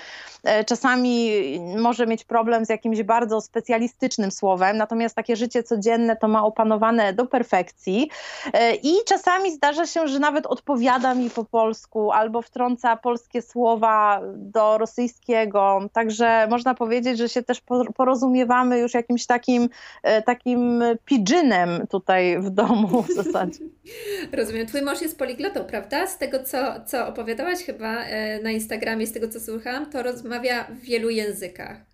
E, 0.44 0.64
czasami 0.64 1.30
może 1.76 2.06
mieć 2.06 2.24
problem 2.24 2.64
z 2.64 2.68
jakimś 2.68 3.02
bardzo 3.02 3.40
specjalistycznym 3.40 4.30
słowem, 4.30 4.76
natomiast 4.76 5.16
takie 5.16 5.36
życie 5.36 5.62
codzienne 5.62 6.16
to 6.16 6.28
ma 6.28 6.44
opanowane 6.44 7.12
do 7.12 7.26
perfekcji 7.26 8.10
e, 8.52 8.74
i 8.74 8.92
czasami 9.06 9.52
zdarza 9.52 9.86
się, 9.86 10.08
że 10.08 10.18
nawet 10.18 10.46
odpowiada 10.46 11.14
mi 11.14 11.30
po 11.30 11.44
polsku 11.44 12.12
albo 12.12 12.42
wtrąca 12.42 12.96
polskie 12.96 13.42
słowa 13.42 14.20
do 14.34 14.78
rosyjskiego, 14.78 15.80
także 15.92 16.46
można 16.50 16.74
powiedzieć, 16.74 17.18
że 17.18 17.28
się 17.28 17.42
też 17.42 17.62
porozumiewamy 17.96 18.78
już 18.78 18.94
jakimś 18.94 19.26
takim, 19.26 19.68
e, 20.02 20.22
takim 20.22 20.82
pidżynem 21.04 21.86
tutaj 21.86 22.38
w 22.38 22.50
domu 22.50 23.02
w 23.02 23.14
zasadzie. 23.14 23.58
Rozumiem. 24.38 24.66
Twój 24.66 24.82
mąż 24.82 25.02
jest 25.02 25.18
poliglotą, 25.18 25.64
prawda? 25.64 26.06
Z 26.06 26.18
tego, 26.18 26.42
co, 26.44 26.71
co 26.80 27.06
opowiadałaś 27.08 27.58
chyba 27.58 28.04
na 28.42 28.50
Instagramie, 28.50 29.06
z 29.06 29.12
tego, 29.12 29.28
co 29.28 29.40
słuchałam, 29.40 29.90
to 29.90 30.02
rozmawia 30.02 30.64
w 30.64 30.80
wielu 30.80 31.10
językach. 31.10 31.91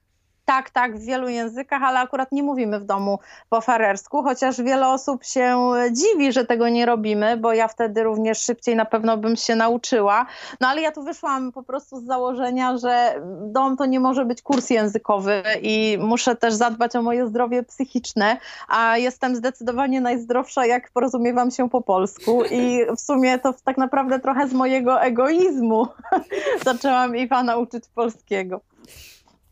Tak, 0.48 0.70
tak, 0.70 0.98
w 0.98 1.04
wielu 1.04 1.28
językach, 1.28 1.82
ale 1.82 2.00
akurat 2.00 2.32
nie 2.32 2.42
mówimy 2.42 2.80
w 2.80 2.84
domu 2.84 3.18
po 3.48 3.60
farersku, 3.60 4.22
chociaż 4.22 4.62
wiele 4.62 4.88
osób 4.88 5.24
się 5.24 5.56
dziwi, 5.92 6.32
że 6.32 6.44
tego 6.44 6.68
nie 6.68 6.86
robimy, 6.86 7.36
bo 7.36 7.52
ja 7.52 7.68
wtedy 7.68 8.02
również 8.02 8.42
szybciej 8.42 8.76
na 8.76 8.84
pewno 8.84 9.16
bym 9.16 9.36
się 9.36 9.56
nauczyła. 9.56 10.26
No 10.60 10.68
ale 10.68 10.80
ja 10.80 10.92
tu 10.92 11.02
wyszłam 11.02 11.52
po 11.52 11.62
prostu 11.62 12.00
z 12.00 12.04
założenia, 12.04 12.78
że 12.78 13.22
dom 13.42 13.76
to 13.76 13.86
nie 13.86 14.00
może 14.00 14.24
być 14.24 14.42
kurs 14.42 14.70
językowy 14.70 15.42
i 15.62 15.98
muszę 16.00 16.36
też 16.36 16.54
zadbać 16.54 16.96
o 16.96 17.02
moje 17.02 17.26
zdrowie 17.26 17.62
psychiczne, 17.62 18.36
a 18.68 18.98
jestem 18.98 19.36
zdecydowanie 19.36 20.00
najzdrowsza, 20.00 20.66
jak 20.66 20.90
porozumiewam 20.90 21.50
się 21.50 21.70
po 21.70 21.82
polsku 21.82 22.42
i 22.50 22.80
w 22.96 23.00
sumie 23.00 23.38
to 23.38 23.54
tak 23.64 23.78
naprawdę 23.78 24.20
trochę 24.20 24.48
z 24.48 24.52
mojego 24.52 25.02
egoizmu 25.02 25.86
zaczęłam 26.64 27.16
Iwana 27.16 27.56
uczyć 27.56 27.84
polskiego. 27.94 28.60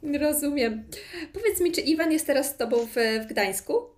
Rozumiem. 0.03 0.85
Powiedz 1.33 1.61
mi, 1.61 1.73
czy 1.73 1.81
Iwan 1.81 2.13
jest 2.13 2.27
teraz 2.27 2.47
z 2.47 2.57
Tobą 2.57 2.77
w, 2.77 2.95
w 3.25 3.27
Gdańsku? 3.27 3.97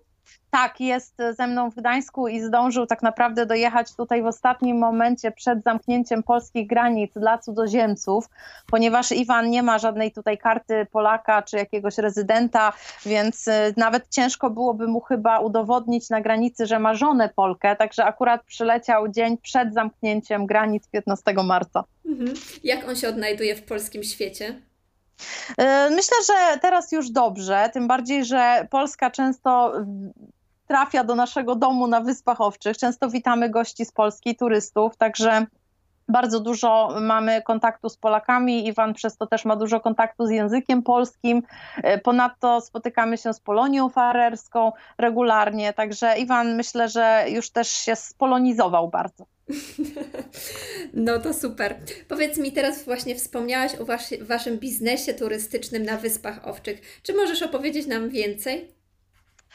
Tak, 0.51 0.79
jest 0.79 1.17
ze 1.37 1.47
mną 1.47 1.71
w 1.71 1.75
Gdańsku 1.75 2.27
i 2.27 2.41
zdążył 2.41 2.85
tak 2.85 3.01
naprawdę 3.01 3.45
dojechać 3.45 3.95
tutaj 3.95 4.21
w 4.21 4.25
ostatnim 4.25 4.77
momencie 4.77 5.31
przed 5.31 5.63
zamknięciem 5.63 6.23
polskich 6.23 6.67
granic 6.67 7.13
dla 7.13 7.37
cudzoziemców, 7.37 8.29
ponieważ 8.71 9.11
Iwan 9.11 9.49
nie 9.49 9.63
ma 9.63 9.79
żadnej 9.79 10.11
tutaj 10.11 10.37
karty 10.37 10.87
Polaka 10.91 11.41
czy 11.41 11.57
jakiegoś 11.57 11.97
rezydenta, 11.97 12.73
więc 13.05 13.47
y, 13.47 13.51
nawet 13.77 14.09
ciężko 14.09 14.49
byłoby 14.49 14.87
mu 14.87 15.01
chyba 15.01 15.39
udowodnić 15.39 16.09
na 16.09 16.21
granicy, 16.21 16.65
że 16.65 16.79
ma 16.79 16.93
żonę 16.93 17.29
Polkę, 17.35 17.75
także 17.75 18.05
akurat 18.05 18.43
przyleciał 18.43 19.07
dzień 19.07 19.37
przed 19.37 19.73
zamknięciem 19.73 20.45
granic 20.45 20.87
15 20.87 21.33
marca. 21.33 21.83
Mhm. 22.05 22.33
Jak 22.63 22.89
on 22.89 22.95
się 22.95 23.09
odnajduje 23.09 23.55
w 23.55 23.63
polskim 23.63 24.03
świecie? 24.03 24.68
E, 25.57 25.89
myślę, 25.89 26.17
że 26.27 26.59
teraz 26.59 26.91
już 26.91 27.09
dobrze, 27.09 27.69
tym 27.73 27.87
bardziej, 27.87 28.25
że 28.25 28.67
Polska 28.69 29.11
często 29.11 29.73
trafia 30.67 31.03
do 31.03 31.15
naszego 31.15 31.55
domu 31.55 31.87
na 31.87 32.01
Wyspach 32.01 32.41
Owczych. 32.41 32.77
Często 32.77 33.09
witamy 33.09 33.49
gości 33.49 33.85
z 33.85 33.91
Polski, 33.91 34.35
turystów, 34.35 34.97
także 34.97 35.45
bardzo 36.09 36.39
dużo 36.39 36.89
mamy 37.01 37.41
kontaktu 37.41 37.89
z 37.89 37.97
Polakami. 37.97 38.67
Iwan 38.67 38.93
przez 38.93 39.17
to 39.17 39.27
też 39.27 39.45
ma 39.45 39.55
dużo 39.55 39.79
kontaktu 39.79 40.25
z 40.25 40.29
językiem 40.29 40.83
polskim. 40.83 41.43
E, 41.83 41.97
ponadto 41.97 42.61
spotykamy 42.61 43.17
się 43.17 43.33
z 43.33 43.39
Polonią 43.39 43.89
Farerską 43.89 44.71
regularnie, 44.97 45.73
także 45.73 46.17
Iwan 46.17 46.55
myślę, 46.55 46.89
że 46.89 47.25
już 47.27 47.49
też 47.49 47.67
się 47.67 47.95
spolonizował 47.95 48.89
bardzo. 48.89 49.25
No 50.93 51.19
to 51.19 51.33
super. 51.33 51.77
Powiedz 52.07 52.37
mi 52.37 52.51
teraz 52.51 52.83
właśnie 52.83 53.15
wspomniałaś 53.15 53.75
o 53.75 53.85
was, 53.85 54.13
waszym 54.21 54.57
biznesie 54.57 55.13
turystycznym 55.13 55.83
na 55.83 55.97
Wyspach 55.97 56.47
Owczych. 56.47 56.81
Czy 57.03 57.13
możesz 57.13 57.41
opowiedzieć 57.41 57.87
nam 57.87 58.09
więcej? 58.09 58.73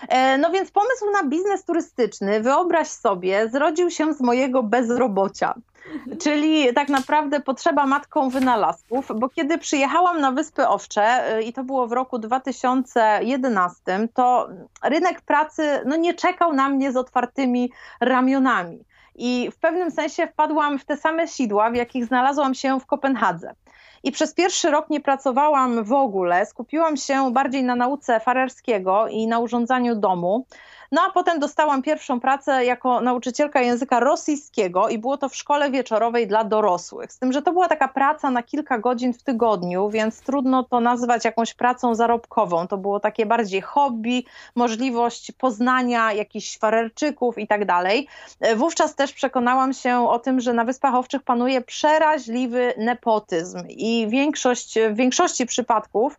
E, 0.09 0.39
no 0.39 0.51
więc 0.51 0.71
pomysł 0.71 1.11
na 1.13 1.25
biznes 1.25 1.65
turystyczny, 1.65 2.41
wyobraź 2.41 2.89
sobie, 2.89 3.49
zrodził 3.49 3.91
się 3.91 4.15
z 4.15 4.21
mojego 4.21 4.63
bezrobocia. 4.63 5.55
Mhm. 5.95 6.19
Czyli 6.19 6.75
tak 6.75 6.89
naprawdę 6.89 7.41
potrzeba 7.41 7.87
matką 7.87 8.29
wynalazków, 8.29 9.09
bo 9.17 9.29
kiedy 9.29 9.59
przyjechałam 9.59 10.21
na 10.21 10.33
Wyspy 10.33 10.69
Owcze 10.69 11.03
e, 11.03 11.43
i 11.43 11.53
to 11.53 11.65
było 11.65 11.87
w 11.87 11.93
roku 11.93 12.19
2011, 12.19 14.09
to 14.15 14.49
rynek 14.85 15.21
pracy 15.21 15.81
no, 15.87 15.97
nie 15.97 16.15
czekał 16.15 16.53
na 16.53 16.69
mnie 16.69 16.93
z 16.93 16.97
otwartymi 16.97 17.73
ramionami 18.01 18.85
i 19.15 19.51
w 19.53 19.59
pewnym 19.59 19.91
sensie 19.91 20.27
wpadłam 20.27 20.79
w 20.79 20.85
te 20.85 20.97
same 20.97 21.29
sidła, 21.29 21.71
w 21.71 21.75
jakich 21.75 22.05
znalazłam 22.05 22.55
się 22.55 22.81
w 22.81 22.87
Kopenhadze. 22.87 23.55
I 24.03 24.13
przez 24.13 24.35
pierwszy 24.35 24.71
rok 24.71 24.91
nie 24.91 25.01
pracowałam 25.01 25.85
w 25.85 25.93
ogóle, 25.93 26.47
skupiłam 26.47 26.97
się 26.97 27.33
bardziej 27.33 27.65
na 27.65 27.77
nauce 27.77 28.21
farerskiego 28.21 29.09
i 29.09 29.27
na 29.27 29.39
urządzaniu 29.39 29.97
domu. 29.97 30.47
No 30.93 31.03
a 31.09 31.11
potem 31.11 31.41
dostałam 31.41 31.83
pierwszą 31.83 32.21
pracę 32.21 32.65
jako 32.65 33.01
nauczycielka 33.01 33.61
języka 33.61 34.01
rosyjskiego 34.01 34.89
i 34.89 34.99
było 34.99 35.17
to 35.17 35.29
w 35.29 35.37
szkole 35.37 35.71
wieczorowej 35.71 36.27
dla 36.27 36.45
dorosłych. 36.45 37.13
Z 37.13 37.19
tym, 37.19 37.33
że 37.33 37.43
to 37.43 37.53
była 37.53 37.69
taka 37.69 37.89
praca 37.89 38.31
na 38.31 38.43
kilka 38.43 38.79
godzin 38.79 39.13
w 39.13 39.23
tygodniu, 39.23 39.91
więc 39.91 40.21
trudno 40.21 40.63
to 40.63 40.81
nazwać 40.81 41.25
jakąś 41.25 41.55
pracą 41.55 41.95
zarobkową. 41.95 42.67
To 42.67 42.77
było 42.77 43.01
takie 43.01 43.27
bardziej 43.27 43.61
hobby, 43.61 44.25
możliwość 44.55 45.33
poznania 45.33 46.13
jakichś 46.13 46.59
farerczyków 46.59 47.39
i 47.39 47.47
tak 47.47 47.65
dalej. 47.65 48.09
Wówczas 48.57 48.95
też 48.95 49.13
przekonałam 49.13 49.73
się 49.73 50.09
o 50.09 50.19
tym, 50.19 50.41
że 50.41 50.53
na 50.53 50.65
Wyspach 50.65 50.95
Owczych 50.95 51.23
panuje 51.23 51.61
przeraźliwy 51.61 52.75
nepotyzm 52.77 53.59
i 53.69 54.07
większość, 54.09 54.79
w 54.91 54.97
większości 54.97 55.47
przypadków, 55.47 56.19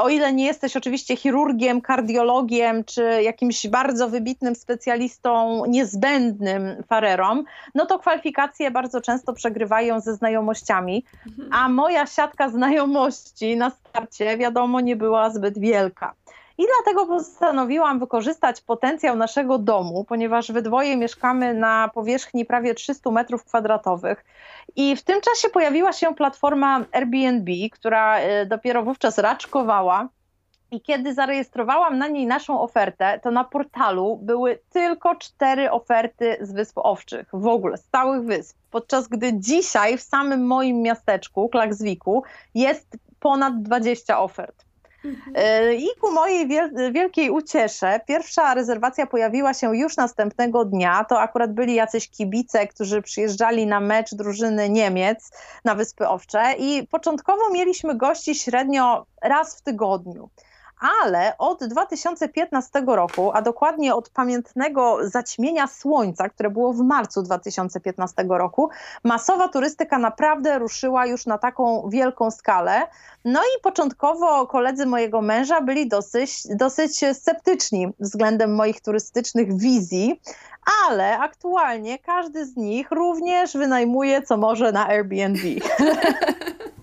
o 0.00 0.08
ile 0.08 0.32
nie 0.32 0.46
jesteś 0.46 0.76
oczywiście 0.76 1.16
chirurgiem, 1.16 1.80
kardiologiem 1.80 2.84
czy 2.84 3.22
jakimś 3.22 3.66
bardzo 3.66 3.97
wybitnym 4.06 4.54
specjalistą, 4.54 5.62
niezbędnym 5.66 6.82
farerom, 6.88 7.44
no 7.74 7.86
to 7.86 7.98
kwalifikacje 7.98 8.70
bardzo 8.70 9.00
często 9.00 9.32
przegrywają 9.32 10.00
ze 10.00 10.14
znajomościami, 10.14 11.04
mhm. 11.26 11.48
a 11.52 11.68
moja 11.68 12.06
siatka 12.06 12.48
znajomości 12.48 13.56
na 13.56 13.70
starcie, 13.70 14.36
wiadomo, 14.36 14.80
nie 14.80 14.96
była 14.96 15.30
zbyt 15.30 15.58
wielka. 15.58 16.14
I 16.58 16.66
dlatego 16.76 17.06
postanowiłam 17.06 17.98
wykorzystać 17.98 18.60
potencjał 18.60 19.16
naszego 19.16 19.58
domu, 19.58 20.04
ponieważ 20.04 20.52
we 20.52 20.62
dwoje 20.62 20.96
mieszkamy 20.96 21.54
na 21.54 21.90
powierzchni 21.94 22.44
prawie 22.44 22.74
300 22.74 23.10
metrów 23.10 23.44
kwadratowych. 23.44 24.24
I 24.76 24.96
w 24.96 25.02
tym 25.02 25.20
czasie 25.20 25.48
pojawiła 25.48 25.92
się 25.92 26.14
platforma 26.14 26.84
Airbnb, 26.92 27.52
która 27.72 28.18
e, 28.18 28.46
dopiero 28.46 28.82
wówczas 28.82 29.18
raczkowała. 29.18 30.08
I 30.70 30.80
kiedy 30.80 31.14
zarejestrowałam 31.14 31.98
na 31.98 32.08
niej 32.08 32.26
naszą 32.26 32.60
ofertę, 32.60 33.20
to 33.22 33.30
na 33.30 33.44
portalu 33.44 34.16
były 34.22 34.58
tylko 34.70 35.14
cztery 35.16 35.70
oferty 35.70 36.36
z 36.40 36.52
Wysp 36.52 36.78
Owczych, 36.78 37.28
w 37.32 37.46
ogóle 37.46 37.76
z 37.76 37.84
całych 37.84 38.22
wysp. 38.22 38.56
Podczas 38.70 39.08
gdy 39.08 39.40
dzisiaj 39.40 39.98
w 39.98 40.02
samym 40.02 40.46
moim 40.46 40.82
miasteczku, 40.82 41.48
Klakswiku, 41.48 42.22
jest 42.54 42.96
ponad 43.20 43.62
20 43.62 44.20
ofert. 44.20 44.68
Mhm. 45.04 45.32
E, 45.36 45.74
I 45.74 45.88
ku 46.00 46.10
mojej 46.10 46.48
wielkiej 46.92 47.30
uciesze, 47.30 48.00
pierwsza 48.06 48.54
rezerwacja 48.54 49.06
pojawiła 49.06 49.54
się 49.54 49.76
już 49.76 49.96
następnego 49.96 50.64
dnia. 50.64 51.04
To 51.04 51.20
akurat 51.20 51.52
byli 51.52 51.74
jacyś 51.74 52.08
kibice, 52.08 52.66
którzy 52.66 53.02
przyjeżdżali 53.02 53.66
na 53.66 53.80
mecz 53.80 54.14
drużyny 54.14 54.70
Niemiec 54.70 55.30
na 55.64 55.74
Wyspy 55.74 56.08
Owcze 56.08 56.54
i 56.58 56.86
początkowo 56.86 57.50
mieliśmy 57.52 57.96
gości 57.96 58.34
średnio 58.34 59.06
raz 59.22 59.58
w 59.58 59.62
tygodniu 59.62 60.30
ale 60.80 61.32
od 61.38 61.64
2015 61.64 62.82
roku, 62.86 63.30
a 63.34 63.42
dokładnie 63.42 63.94
od 63.94 64.10
pamiętnego 64.10 64.98
zaćmienia 65.02 65.66
słońca, 65.66 66.28
które 66.28 66.50
było 66.50 66.72
w 66.72 66.80
marcu 66.80 67.22
2015 67.22 68.24
roku, 68.28 68.70
masowa 69.04 69.48
turystyka 69.48 69.98
naprawdę 69.98 70.58
ruszyła 70.58 71.06
już 71.06 71.26
na 71.26 71.38
taką 71.38 71.88
wielką 71.90 72.30
skalę. 72.30 72.82
No 73.24 73.40
i 73.40 73.62
początkowo 73.62 74.46
koledzy 74.46 74.86
mojego 74.86 75.22
męża 75.22 75.60
byli 75.60 75.88
dosyć, 75.88 76.42
dosyć 76.50 77.00
sceptyczni 77.12 77.88
względem 78.00 78.54
moich 78.54 78.80
turystycznych 78.80 79.58
wizji, 79.58 80.20
ale 80.88 81.18
aktualnie 81.18 81.98
każdy 81.98 82.46
z 82.46 82.56
nich 82.56 82.90
również 82.90 83.56
wynajmuje 83.56 84.22
co 84.22 84.36
może 84.36 84.72
na 84.72 84.88
Airbnb. 84.88 85.40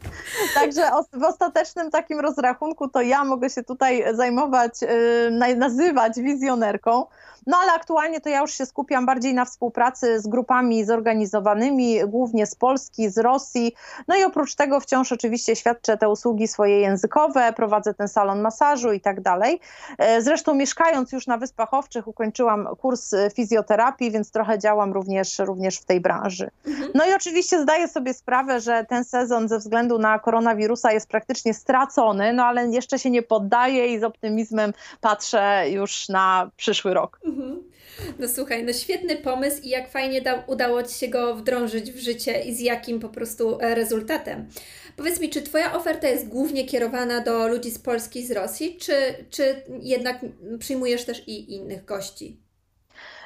Także 0.54 0.92
w 1.14 1.24
ostatecznym 1.24 1.92
takim 1.92 2.20
rozrachunku 2.20 2.88
to 2.88 3.02
ja 3.02 3.24
mogę 3.24 3.50
się 3.50 3.64
tutaj 3.64 4.06
zajmować, 4.16 4.84
y, 4.84 5.56
nazywać 5.56 6.20
wizjonerką. 6.20 7.06
No 7.48 7.58
ale 7.58 7.72
aktualnie 7.72 8.22
to 8.22 8.30
ja 8.30 8.42
już 8.42 8.52
się 8.52 8.66
skupiam 8.66 9.06
bardziej 9.06 9.34
na 9.34 9.46
współpracy 9.46 10.20
z 10.20 10.28
grupami 10.28 10.86
zorganizowanymi, 10.86 12.00
głównie 12.08 12.46
z 12.46 12.56
Polski, 12.56 13.10
z 13.10 13.18
Rosji. 13.18 13.76
No 14.08 14.16
i 14.16 14.24
oprócz 14.24 14.56
tego 14.56 14.80
wciąż 14.80 15.12
oczywiście 15.12 15.56
świadczę 15.56 15.98
te 15.98 16.10
usługi 16.10 16.48
swoje 16.48 16.80
językowe, 16.80 17.54
prowadzę 17.54 17.94
ten 17.94 18.08
salon 18.08 18.42
masażu 18.42 18.92
i 18.92 19.02
tak 19.02 19.22
dalej. 19.22 19.60
E, 19.98 20.22
zresztą 20.22 20.54
mieszkając 20.54 21.12
już 21.12 21.28
na 21.28 21.38
Wyspach 21.38 21.74
Owczych 21.74 22.08
ukończyłam 22.08 22.68
kurs 22.82 23.12
fizjoterapii, 23.34 24.12
więc 24.12 24.32
trochę 24.32 24.60
działam 24.60 24.94
również, 24.94 25.40
również 25.40 25.78
w 25.78 25.86
tej 25.86 26.02
branży. 26.02 26.50
Mhm. 26.68 26.92
No 26.96 27.06
i 27.06 27.14
oczywiście 27.14 27.62
zdaję 27.62 27.88
sobie 27.88 28.14
sprawę, 28.14 28.60
że 28.60 28.86
ten 28.90 29.04
sezon 29.04 29.48
ze 29.48 29.58
względu 29.58 30.00
na 30.00 30.20
koronawirusa 30.26 30.92
jest 30.92 31.08
praktycznie 31.08 31.54
stracony, 31.54 32.34
no 32.34 32.44
ale 32.44 32.68
jeszcze 32.68 33.00
się 33.00 33.10
nie 33.10 33.22
poddaję 33.22 33.94
i 33.94 34.00
z 34.00 34.04
optymizmem 34.04 34.74
patrzę 35.02 35.66
już 35.70 36.10
na 36.10 36.52
przyszły 36.58 36.94
rok. 36.94 37.20
Mhm. 37.26 37.64
No 38.20 38.28
słuchaj, 38.28 38.64
no 38.64 38.74
świetny 38.74 39.16
pomysł 39.16 39.62
i 39.64 39.70
jak 39.70 39.90
fajnie 39.92 40.22
da, 40.22 40.44
udało 40.48 40.84
Ci 40.84 40.94
się 40.94 41.08
go 41.08 41.36
wdrążyć 41.36 41.92
w 41.92 41.98
życie 41.98 42.44
i 42.44 42.56
z 42.56 42.60
jakim 42.60 43.00
po 43.00 43.10
prostu 43.10 43.58
e, 43.62 43.76
rezultatem. 43.76 44.50
Powiedz 44.98 45.20
mi, 45.20 45.30
czy 45.30 45.42
Twoja 45.42 45.74
oferta 45.74 46.08
jest 46.08 46.28
głównie 46.28 46.66
kierowana 46.66 47.22
do 47.22 47.48
ludzi 47.48 47.72
z 47.72 47.80
Polski 47.80 48.26
z 48.26 48.32
Rosji, 48.32 48.78
czy, 48.78 48.94
czy 49.30 49.62
jednak 49.82 50.20
przyjmujesz 50.60 51.06
też 51.06 51.28
i 51.28 51.54
innych 51.54 51.86
gości? 51.86 52.45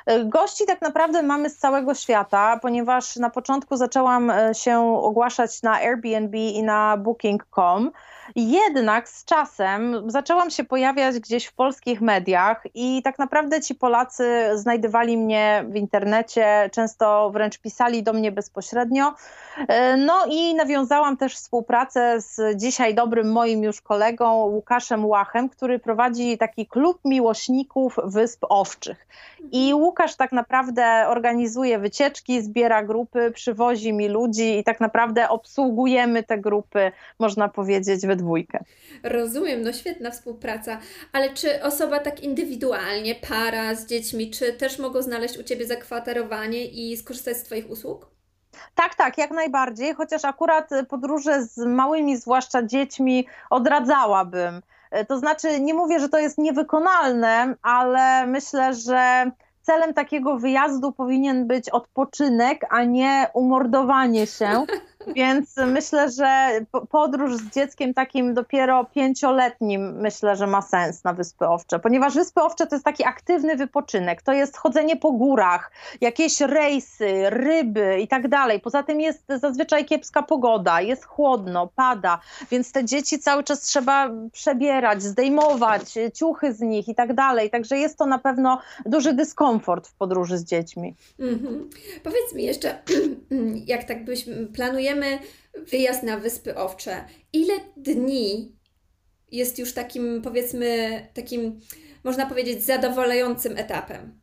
E, 0.10 0.26
gości 0.26 0.66
tak 0.66 0.82
naprawdę 0.82 1.22
mamy 1.22 1.50
z 1.50 1.58
całego 1.58 1.94
świata, 1.94 2.60
ponieważ 2.62 3.16
na 3.16 3.30
początku 3.30 3.78
zaczęłam 3.78 4.30
e, 4.30 4.56
się 4.56 4.80
ogłaszać 5.02 5.62
na 5.62 5.74
Airbnb 5.74 6.38
i 6.38 6.64
na 6.64 6.98
Booking.com. 6.98 7.92
Jednak 8.36 9.10
z 9.10 9.26
czasem 9.26 10.04
zaczęłam 10.12 10.50
się 10.50 10.64
pojawiać 10.64 11.20
gdzieś 11.20 11.46
w 11.46 11.54
polskich 11.54 12.02
mediach 12.02 12.64
i 12.74 13.02
tak 13.04 13.20
naprawdę 13.20 13.62
ci 13.62 13.76
Polacy 13.76 14.50
znajdywali 14.56 15.18
mnie 15.18 15.66
w 15.70 15.76
internecie, 15.76 16.70
często 16.74 17.30
wręcz 17.30 17.58
pisali 17.58 18.04
do 18.04 18.14
mnie 18.14 18.32
bezpośrednio. 18.32 19.14
E, 19.68 19.98
no 19.98 20.26
i 20.30 20.56
nawiązałam 20.56 21.18
też 21.18 21.36
współpracę 21.36 22.22
z 22.22 22.58
dzisiaj 22.58 22.96
dobrym 22.96 23.32
moim 23.32 23.64
już 23.64 23.82
kolegą 23.82 24.34
Łukaszem 24.46 25.06
Łachem, 25.06 25.50
który 25.50 25.80
prowadzi 25.80 26.38
taki 26.38 26.68
klub 26.68 27.00
miłośników 27.06 27.96
Wysp 28.04 28.46
Owczych. 28.50 29.08
I 29.52 29.74
Łukasz 29.74 30.16
tak 30.16 30.32
naprawdę 30.32 31.06
organizuje 31.08 31.80
wycieczki, 31.80 32.42
zbiera 32.42 32.84
grupy, 32.84 33.32
przywozi 33.32 33.94
mi 33.94 34.08
ludzi 34.08 34.60
i 34.60 34.64
tak 34.64 34.80
naprawdę 34.80 35.30
obsługujemy 35.30 36.24
te 36.24 36.38
grupy, 36.38 36.92
można 37.20 37.50
powiedzieć, 37.50 38.08
we 38.08 38.16
dwójkę. 38.20 38.64
Rozumiem, 39.04 39.62
no 39.62 39.74
świetna 39.74 40.12
współpraca. 40.12 40.80
Ale 41.14 41.34
czy 41.34 41.64
osoba 41.64 42.00
tak 42.00 42.24
indywidualnie, 42.24 43.16
para 43.16 43.76
z 43.76 43.86
dziećmi, 43.86 44.32
czy 44.32 44.54
też 44.54 44.80
mogą 44.80 45.02
znaleźć 45.02 45.38
u 45.38 45.44
Ciebie 45.44 45.66
zakwaterowanie 45.66 46.66
i 46.66 46.98
skorzystać 46.98 47.38
z 47.38 47.44
Twoich 47.44 47.70
usług? 47.70 48.10
Tak, 48.76 48.96
tak, 48.96 49.18
jak 49.18 49.32
najbardziej, 49.32 49.94
chociaż 49.94 50.26
akurat 50.26 50.70
podróże 50.90 51.44
z 51.44 51.58
małymi, 51.58 52.18
zwłaszcza 52.18 52.64
dziećmi, 52.64 53.28
odradzałabym. 53.50 54.62
To 55.08 55.20
znaczy, 55.20 55.60
nie 55.60 55.74
mówię, 55.74 56.00
że 56.00 56.10
to 56.10 56.20
jest 56.20 56.38
niewykonalne, 56.38 57.56
ale 57.62 58.28
myślę, 58.28 58.74
że 58.74 59.32
celem 59.62 59.94
takiego 59.94 60.38
wyjazdu 60.38 60.92
powinien 60.92 61.48
być 61.48 61.70
odpoczynek, 61.70 62.66
a 62.70 62.84
nie 62.84 63.28
umordowanie 63.34 64.28
się. 64.28 64.50
Więc 65.08 65.56
myślę, 65.58 66.12
że 66.12 66.50
podróż 66.90 67.36
z 67.36 67.54
dzieckiem 67.54 67.94
takim 67.94 68.34
dopiero 68.34 68.86
pięcioletnim 68.86 70.00
myślę, 70.02 70.36
że 70.36 70.48
ma 70.48 70.62
sens 70.62 71.04
na 71.04 71.14
Wyspy 71.14 71.48
Owcze, 71.48 71.80
ponieważ 71.80 72.16
Wyspy 72.16 72.42
Owcze 72.42 72.68
to 72.68 72.76
jest 72.76 72.86
taki 72.86 73.04
aktywny 73.06 73.56
wypoczynek, 73.56 74.22
to 74.22 74.34
jest 74.34 74.58
chodzenie 74.58 74.96
po 74.96 75.12
górach, 75.12 75.72
jakieś 76.02 76.42
rejsy, 76.42 77.30
ryby 77.30 78.00
i 78.02 78.08
tak 78.08 78.28
dalej. 78.28 78.60
Poza 78.60 78.84
tym 78.84 79.02
jest 79.02 79.24
zazwyczaj 79.28 79.86
kiepska 79.86 80.24
pogoda, 80.24 80.82
jest 80.82 81.06
chłodno, 81.06 81.70
pada, 81.76 82.20
więc 82.52 82.72
te 82.72 82.86
dzieci 82.86 83.20
cały 83.20 83.44
czas 83.44 83.62
trzeba 83.62 84.10
przebierać, 84.32 85.04
zdejmować 85.04 85.94
ciuchy 86.14 86.54
z 86.54 86.60
nich 86.60 86.88
i 86.88 86.96
tak 86.96 87.14
dalej. 87.14 87.50
Także 87.50 87.78
jest 87.78 87.98
to 87.98 88.06
na 88.06 88.20
pewno 88.20 88.62
duży 88.86 89.14
dyskomfort 89.14 89.88
w 89.88 89.94
podróży 89.94 90.38
z 90.38 90.44
dziećmi. 90.44 90.96
Mhm. 91.20 91.70
Powiedz 92.04 92.34
mi 92.36 92.44
jeszcze, 92.44 92.82
jak 93.66 93.84
tak 93.84 94.06
byśmy 94.06 94.48
planujemy 94.48 94.89
planujemy 94.90 95.20
wyjazd 95.72 96.04
na 96.04 96.18
Wyspy 96.18 96.58
Owcze, 96.58 97.06
ile 97.34 97.54
dni 97.78 98.56
jest 99.32 99.60
już 99.60 99.74
takim, 99.74 100.22
powiedzmy, 100.22 101.08
takim, 101.14 101.60
można 102.04 102.26
powiedzieć, 102.26 102.64
zadowalającym 102.64 103.58
etapem? 103.58 104.19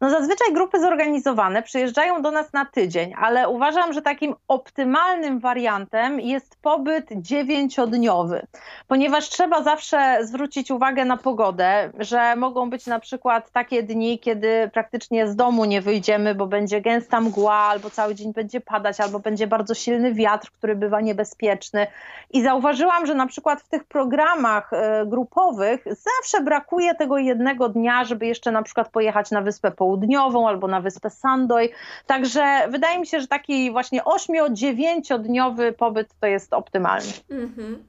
No 0.00 0.10
zazwyczaj 0.10 0.52
grupy 0.52 0.80
zorganizowane 0.80 1.62
przyjeżdżają 1.62 2.22
do 2.22 2.30
nas 2.30 2.52
na 2.52 2.64
tydzień, 2.64 3.14
ale 3.18 3.48
uważam, 3.48 3.92
że 3.92 4.02
takim 4.02 4.34
optymalnym 4.48 5.40
wariantem 5.40 6.20
jest 6.20 6.56
pobyt 6.62 7.08
dziewięciodniowy, 7.12 8.46
ponieważ 8.88 9.28
trzeba 9.28 9.62
zawsze 9.62 10.18
zwrócić 10.22 10.70
uwagę 10.70 11.04
na 11.04 11.16
pogodę, 11.16 11.90
że 11.98 12.36
mogą 12.36 12.70
być 12.70 12.86
na 12.86 13.00
przykład 13.00 13.50
takie 13.50 13.82
dni, 13.82 14.18
kiedy 14.18 14.70
praktycznie 14.72 15.28
z 15.28 15.36
domu 15.36 15.64
nie 15.64 15.80
wyjdziemy, 15.80 16.34
bo 16.34 16.46
będzie 16.46 16.80
gęsta 16.80 17.20
mgła, 17.20 17.54
albo 17.54 17.90
cały 17.90 18.14
dzień 18.14 18.32
będzie 18.32 18.60
padać, 18.60 19.00
albo 19.00 19.18
będzie 19.18 19.46
bardzo 19.46 19.74
silny 19.74 20.14
wiatr, 20.14 20.50
który 20.50 20.76
bywa 20.76 21.00
niebezpieczny. 21.00 21.86
I 22.30 22.42
zauważyłam, 22.42 23.06
że 23.06 23.14
na 23.14 23.26
przykład 23.26 23.62
w 23.62 23.68
tych 23.68 23.84
programach 23.84 24.72
e, 24.72 25.06
grupowych 25.06 25.84
zawsze 25.84 26.44
brakuje 26.44 26.94
tego 26.94 27.18
jednego 27.18 27.68
dnia, 27.68 28.04
żeby 28.04 28.26
jeszcze 28.26 28.52
na 28.52 28.62
przykład 28.62 28.88
pojechać 28.88 29.30
na 29.30 29.40
Wyspę 29.40 29.70
Południową 29.70 29.89
południową 29.90 30.48
albo 30.48 30.68
na 30.68 30.80
wyspę 30.80 31.10
Sandoy. 31.10 31.68
Także 32.06 32.68
wydaje 32.68 32.98
mi 32.98 33.06
się, 33.06 33.20
że 33.20 33.26
taki 33.26 33.70
właśnie 33.70 34.02
8-9-dniowy 34.02 35.72
pobyt 35.72 36.08
to 36.20 36.26
jest 36.26 36.54
optymalny. 36.54 37.12
Mhm. 37.30 37.84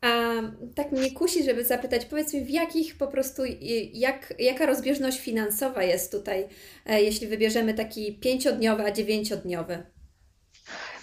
A 0.00 0.08
tak 0.74 0.92
mnie 0.92 1.10
kusi, 1.10 1.44
żeby 1.44 1.64
zapytać, 1.64 2.04
powiedz 2.04 2.34
mi, 2.34 2.44
w 2.44 2.50
jakich 2.50 2.98
po 2.98 3.06
prostu, 3.06 3.42
jak, 3.92 4.34
jaka 4.38 4.66
rozbieżność 4.66 5.20
finansowa 5.20 5.82
jest 5.82 6.12
tutaj, 6.12 6.48
e, 6.86 7.02
jeśli 7.02 7.26
wybierzemy 7.26 7.74
taki 7.74 8.18
pięciodniowy, 8.18 8.84
a 8.84 8.90
dziewięciodniowy? 8.90 9.82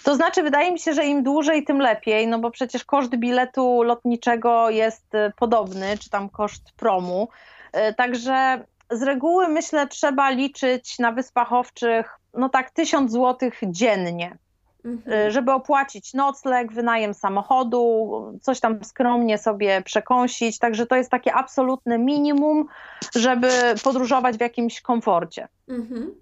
To 0.04 0.14
znaczy, 0.14 0.42
wydaje 0.42 0.72
mi 0.72 0.78
się, 0.78 0.92
że 0.92 1.04
im 1.04 1.22
dłużej, 1.22 1.64
tym 1.64 1.78
lepiej, 1.78 2.26
no 2.26 2.38
bo 2.38 2.50
przecież 2.50 2.84
koszt 2.84 3.16
biletu 3.16 3.82
lotniczego 3.82 4.70
jest 4.70 5.14
e, 5.14 5.32
podobny, 5.38 5.98
czy 5.98 6.10
tam 6.10 6.28
koszt 6.28 6.72
promu. 6.76 7.28
E, 7.72 7.94
także 7.94 8.64
z 8.90 9.02
reguły 9.02 9.48
myślę 9.48 9.86
trzeba 9.86 10.30
liczyć 10.30 10.98
na 10.98 11.12
Wyspach 11.12 11.52
Owczych 11.52 12.18
no 12.34 12.48
tak 12.48 12.70
tysiąc 12.70 13.12
złotych 13.12 13.60
dziennie. 13.66 14.38
Mhm. 14.84 15.26
Y, 15.26 15.30
żeby 15.30 15.52
opłacić 15.52 16.14
nocleg, 16.14 16.72
wynajem 16.72 17.14
samochodu, 17.14 18.38
coś 18.42 18.60
tam 18.60 18.84
skromnie 18.84 19.38
sobie 19.38 19.82
przekąsić. 19.82 20.58
Także 20.58 20.86
to 20.86 20.96
jest 20.96 21.10
takie 21.10 21.34
absolutne 21.34 21.98
minimum, 21.98 22.66
żeby 23.14 23.48
podróżować 23.84 24.36
w 24.36 24.40
jakimś 24.40 24.80
komforcie. 24.80 25.48
Mhm. 25.68 26.14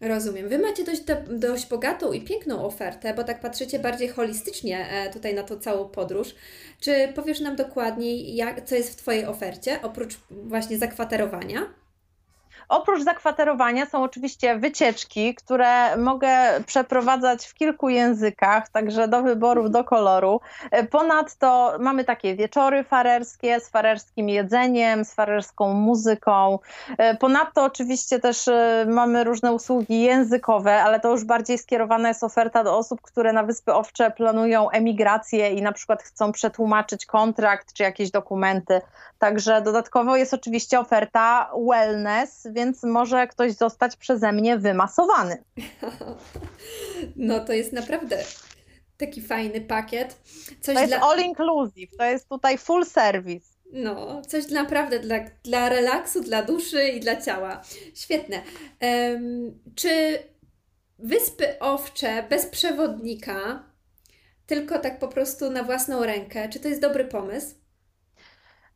Rozumiem. 0.00 0.48
Wy 0.48 0.58
macie 0.58 0.84
dość, 0.84 1.02
dość 1.30 1.68
bogatą 1.68 2.12
i 2.12 2.20
piękną 2.20 2.64
ofertę, 2.64 3.14
bo 3.14 3.24
tak 3.24 3.40
patrzycie 3.40 3.78
bardziej 3.78 4.08
holistycznie 4.08 4.88
e, 4.90 5.12
tutaj 5.12 5.34
na 5.34 5.42
tą 5.42 5.56
całą 5.58 5.88
podróż. 5.88 6.34
Czy 6.80 7.12
powiesz 7.14 7.40
nam 7.40 7.56
dokładniej, 7.56 8.36
jak, 8.36 8.64
co 8.64 8.74
jest 8.74 8.92
w 8.92 8.96
Twojej 8.96 9.26
ofercie, 9.26 9.82
oprócz 9.82 10.18
właśnie 10.30 10.78
zakwaterowania? 10.78 11.83
Oprócz 12.68 13.02
zakwaterowania 13.02 13.86
są 13.86 14.02
oczywiście 14.02 14.58
wycieczki, 14.58 15.34
które 15.34 15.96
mogę 15.96 16.30
przeprowadzać 16.66 17.46
w 17.46 17.54
kilku 17.54 17.88
językach, 17.88 18.68
także 18.68 19.08
do 19.08 19.22
wyborów, 19.22 19.70
do 19.70 19.84
koloru. 19.84 20.40
E, 20.70 20.84
ponadto 20.84 21.76
mamy 21.80 22.04
takie 22.04 22.36
wieczory 22.36 22.84
farerskie 22.84 23.60
z 23.60 23.68
farerskim 23.68 24.28
jedzeniem, 24.28 25.04
z 25.04 25.14
farerską 25.14 25.72
muzyką. 25.72 26.58
E, 26.98 27.16
ponadto 27.16 27.64
oczywiście 27.64 28.20
też 28.20 28.48
e, 28.48 28.86
mamy 28.88 29.24
różne 29.24 29.52
usługi 29.52 30.02
językowe, 30.02 30.82
ale 30.82 31.00
to 31.00 31.10
już 31.10 31.24
bardziej 31.24 31.58
skierowana 31.58 32.08
jest 32.08 32.24
oferta 32.24 32.64
do 32.64 32.78
osób, 32.78 33.00
które 33.02 33.32
na 33.32 33.42
Wyspy 33.42 33.74
Owcze 33.74 34.10
planują 34.10 34.70
emigrację 34.70 35.50
i 35.50 35.62
na 35.62 35.72
przykład 35.72 36.02
chcą 36.02 36.32
przetłumaczyć 36.32 37.06
kontrakt 37.06 37.72
czy 37.72 37.82
jakieś 37.82 38.10
dokumenty. 38.10 38.80
Także 39.18 39.62
dodatkowo 39.62 40.16
jest 40.16 40.34
oczywiście 40.34 40.80
oferta 40.80 41.50
wellness, 41.68 42.48
więc 42.54 42.82
może 42.82 43.26
ktoś 43.26 43.52
zostać 43.52 43.96
przeze 43.96 44.32
mnie 44.32 44.58
wymasowany. 44.58 45.36
No 47.16 47.44
to 47.44 47.52
jest 47.52 47.72
naprawdę 47.72 48.18
taki 48.96 49.22
fajny 49.22 49.60
pakiet. 49.60 50.16
Coś 50.60 50.74
to 50.74 50.80
jest 50.80 50.92
dla... 50.92 51.00
all 51.00 51.20
inclusive, 51.20 51.96
to 51.98 52.04
jest 52.04 52.28
tutaj 52.28 52.58
full 52.58 52.86
service. 52.86 53.46
No, 53.72 54.22
coś 54.22 54.48
naprawdę 54.48 55.00
dla, 55.00 55.16
dla 55.44 55.68
relaksu, 55.68 56.20
dla 56.20 56.42
duszy 56.42 56.88
i 56.88 57.00
dla 57.00 57.22
ciała. 57.22 57.62
Świetne. 57.94 58.42
Um, 58.80 59.60
czy 59.74 60.18
wyspy 60.98 61.58
owcze 61.58 62.22
bez 62.30 62.46
przewodnika, 62.46 63.64
tylko 64.46 64.78
tak 64.78 64.98
po 64.98 65.08
prostu 65.08 65.50
na 65.50 65.62
własną 65.62 66.04
rękę, 66.04 66.48
czy 66.48 66.60
to 66.60 66.68
jest 66.68 66.80
dobry 66.80 67.04
pomysł? 67.04 67.54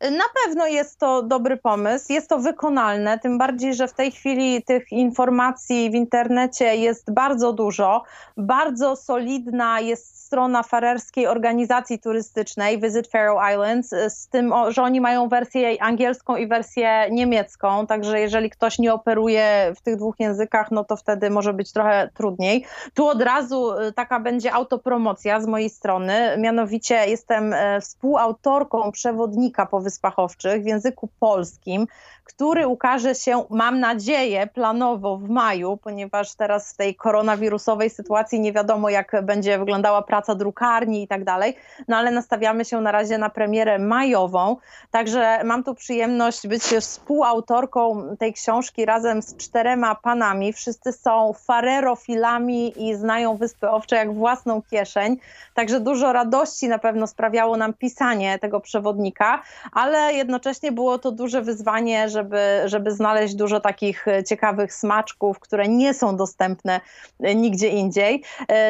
Na 0.01 0.23
pewno 0.43 0.67
jest 0.67 0.99
to 0.99 1.23
dobry 1.23 1.57
pomysł, 1.57 2.13
jest 2.13 2.29
to 2.29 2.39
wykonalne, 2.39 3.19
tym 3.19 3.37
bardziej, 3.37 3.73
że 3.73 3.87
w 3.87 3.93
tej 3.93 4.11
chwili 4.11 4.63
tych 4.63 4.91
informacji 4.91 5.91
w 5.91 5.93
internecie 5.93 6.75
jest 6.75 7.11
bardzo 7.11 7.53
dużo. 7.53 8.03
Bardzo 8.37 8.95
solidna 8.95 9.79
jest 9.79 10.19
strona 10.29 10.63
farerskiej 10.63 11.27
organizacji 11.27 11.99
turystycznej 11.99 12.81
Visit 12.81 13.07
Faroe 13.07 13.51
Islands, 13.51 13.89
z 14.09 14.27
tym, 14.27 14.53
że 14.69 14.81
oni 14.83 15.01
mają 15.01 15.29
wersję 15.29 15.83
angielską 15.83 16.35
i 16.35 16.47
wersję 16.47 17.07
niemiecką, 17.11 17.87
także 17.87 18.19
jeżeli 18.19 18.49
ktoś 18.49 18.79
nie 18.79 18.93
operuje 18.93 19.73
w 19.75 19.81
tych 19.81 19.95
dwóch 19.95 20.15
językach, 20.19 20.71
no 20.71 20.83
to 20.83 20.95
wtedy 20.95 21.29
może 21.29 21.53
być 21.53 21.73
trochę 21.73 22.09
trudniej. 22.13 22.65
Tu 22.93 23.07
od 23.07 23.21
razu 23.21 23.79
y, 23.79 23.93
taka 23.93 24.19
będzie 24.19 24.53
autopromocja 24.53 25.41
z 25.41 25.47
mojej 25.47 25.69
strony, 25.69 26.37
mianowicie 26.37 26.95
jestem 27.07 27.53
e, 27.53 27.81
współautorką 27.81 28.91
przewodnika 28.91 29.65
po 29.65 29.81
Wyspach 29.89 30.19
Owczych 30.19 30.63
w 30.63 30.65
języku 30.65 31.09
polskim, 31.19 31.87
który 32.29 32.67
ukaże 32.67 33.15
się, 33.15 33.43
mam 33.49 33.79
nadzieję, 33.79 34.47
planowo 34.47 35.17
w 35.17 35.29
maju, 35.29 35.77
ponieważ 35.77 36.35
teraz 36.35 36.73
w 36.73 36.77
tej 36.77 36.95
koronawirusowej 36.95 37.89
sytuacji 37.89 38.39
nie 38.39 38.53
wiadomo, 38.53 38.89
jak 38.89 39.11
będzie 39.23 39.59
wyglądała 39.59 40.01
praca 40.01 40.35
drukarni 40.35 41.03
i 41.03 41.07
tak 41.07 41.23
dalej, 41.23 41.55
no 41.87 41.97
ale 41.97 42.11
nastawiamy 42.11 42.65
się 42.65 42.81
na 42.81 42.91
razie 42.91 43.17
na 43.17 43.29
premierę 43.29 43.79
majową, 43.79 44.57
także 44.91 45.43
mam 45.43 45.63
tu 45.63 45.75
przyjemność 45.75 46.47
być 46.47 46.63
współautorką 46.63 48.03
tej 48.19 48.33
książki 48.33 48.85
razem 48.85 49.21
z 49.21 49.37
czterema 49.37 49.95
panami. 49.95 50.53
Wszyscy 50.53 50.91
są 50.91 51.33
farerofilami 51.33 52.89
i 52.89 52.95
znają 52.95 53.37
Wyspy 53.37 53.69
Owcze 53.69 53.95
jak 53.95 54.13
własną 54.13 54.61
kieszeń, 54.61 55.17
także 55.53 55.79
dużo 55.79 56.13
radości 56.13 56.67
na 56.67 56.79
pewno 56.79 57.07
sprawiało 57.07 57.57
nam 57.57 57.73
pisanie 57.73 58.39
tego 58.39 58.59
przewodnika, 58.59 59.41
ale 59.71 60.13
jednocześnie 60.13 60.71
było 60.71 60.99
to 60.99 61.11
duże 61.11 61.41
wyzwanie, 61.41 62.09
żeby, 62.19 62.61
żeby 62.65 62.91
znaleźć 62.91 63.35
dużo 63.35 63.59
takich 63.59 64.05
ciekawych 64.27 64.73
smaczków, 64.73 65.39
które 65.39 65.67
nie 65.67 65.93
są 65.93 66.17
dostępne 66.17 66.81
nigdzie 67.19 67.67
indziej. 67.67 68.23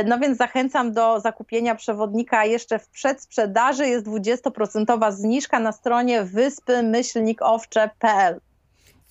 No 0.05 0.19
więc 0.19 0.37
zachęcam 0.37 0.93
do 0.93 1.19
zakupienia 1.19 1.75
przewodnika 1.75 2.45
jeszcze 2.45 2.79
w 2.79 2.89
przedsprzedaży. 2.89 3.87
Jest 3.87 4.05
20% 4.05 5.11
zniżka 5.11 5.59
na 5.59 5.71
stronie 5.71 6.23
wyspy-owcze.pl 6.23 8.39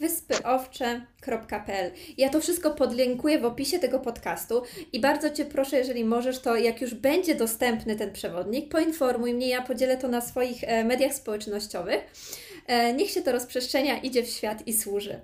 wyspyowcze.pl. 0.01 1.93
Ja 2.19 2.29
to 2.29 2.41
wszystko 2.41 2.71
podlinkuję 2.71 3.39
w 3.39 3.45
opisie 3.45 3.79
tego 3.79 3.99
podcastu 3.99 4.63
i 4.93 5.01
bardzo 5.01 5.31
Cię 5.31 5.45
proszę, 5.45 5.77
jeżeli 5.77 6.05
możesz, 6.05 6.39
to 6.39 6.57
jak 6.57 6.81
już 6.81 6.95
będzie 6.95 7.35
dostępny 7.35 7.97
ten 7.97 8.13
przewodnik, 8.13 8.73
poinformuj 8.73 9.35
mnie, 9.35 9.49
ja 9.49 9.63
podzielę 9.63 9.97
to 9.97 10.09
na 10.09 10.21
swoich 10.21 10.65
e, 10.65 10.85
mediach 10.85 11.15
społecznościowych. 11.15 12.01
E, 12.69 12.93
niech 12.95 13.11
się 13.11 13.23
to 13.23 13.33
rozprzestrzenia, 13.33 13.99
idzie 13.99 14.23
w 14.23 14.29
świat 14.29 14.67
i 14.67 14.73
służy. 14.73 15.21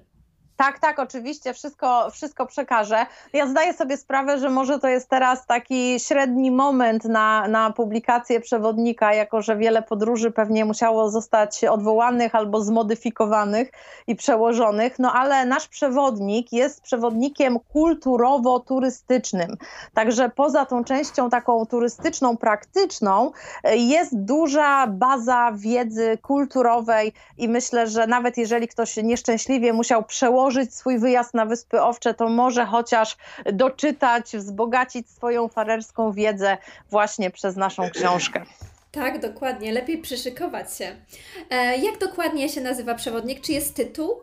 Tak, 0.56 0.78
tak, 0.78 0.98
oczywiście, 0.98 1.54
wszystko, 1.54 2.10
wszystko 2.10 2.46
przekażę. 2.46 3.06
Ja 3.32 3.46
zdaję 3.46 3.74
sobie 3.74 3.96
sprawę, 3.96 4.38
że 4.38 4.50
może 4.50 4.78
to 4.78 4.88
jest 4.88 5.08
teraz 5.08 5.46
taki 5.46 6.00
średni 6.00 6.50
moment 6.50 7.04
na, 7.04 7.48
na 7.48 7.72
publikację 7.72 8.40
przewodnika, 8.40 9.14
jako 9.14 9.42
że 9.42 9.56
wiele 9.56 9.82
podróży 9.82 10.30
pewnie 10.30 10.64
musiało 10.64 11.10
zostać 11.10 11.64
odwołanych 11.64 12.34
albo 12.34 12.60
zmodyfikowanych 12.60 13.70
i 14.06 14.16
przełożonych, 14.16 14.98
no 14.98 15.12
ale 15.12 15.46
nasz 15.46 15.68
przewodnik 15.68 16.52
jest 16.52 16.80
przewodnikiem 16.80 17.58
kulturowo-turystycznym. 17.72 19.56
Także 19.94 20.28
poza 20.28 20.66
tą 20.66 20.84
częścią 20.84 21.30
taką 21.30 21.66
turystyczną, 21.66 22.36
praktyczną, 22.36 23.30
jest 23.76 24.24
duża 24.24 24.86
baza 24.86 25.52
wiedzy 25.54 26.18
kulturowej 26.22 27.12
i 27.38 27.48
myślę, 27.48 27.86
że 27.86 28.06
nawet 28.06 28.36
jeżeli 28.36 28.68
ktoś 28.68 28.96
nieszczęśliwie 28.96 29.72
musiał 29.72 30.04
przełożyć 30.04 30.43
przełożyć 30.44 30.74
swój 30.74 30.98
wyjazd 30.98 31.34
na 31.34 31.46
Wyspy 31.46 31.82
Owcze, 31.82 32.14
to 32.14 32.28
może 32.28 32.66
chociaż 32.66 33.16
doczytać, 33.52 34.36
wzbogacić 34.36 35.10
swoją 35.10 35.48
farerską 35.48 36.12
wiedzę 36.12 36.58
właśnie 36.90 37.30
przez 37.30 37.56
naszą 37.56 37.90
książkę. 37.90 38.44
Tak, 38.92 39.20
dokładnie. 39.20 39.72
Lepiej 39.72 39.98
przyszykować 39.98 40.76
się. 40.76 40.96
E, 41.50 41.78
jak 41.78 41.98
dokładnie 41.98 42.48
się 42.48 42.60
nazywa 42.60 42.94
przewodnik? 42.94 43.40
Czy 43.40 43.52
jest 43.52 43.74
tytuł? 43.74 44.20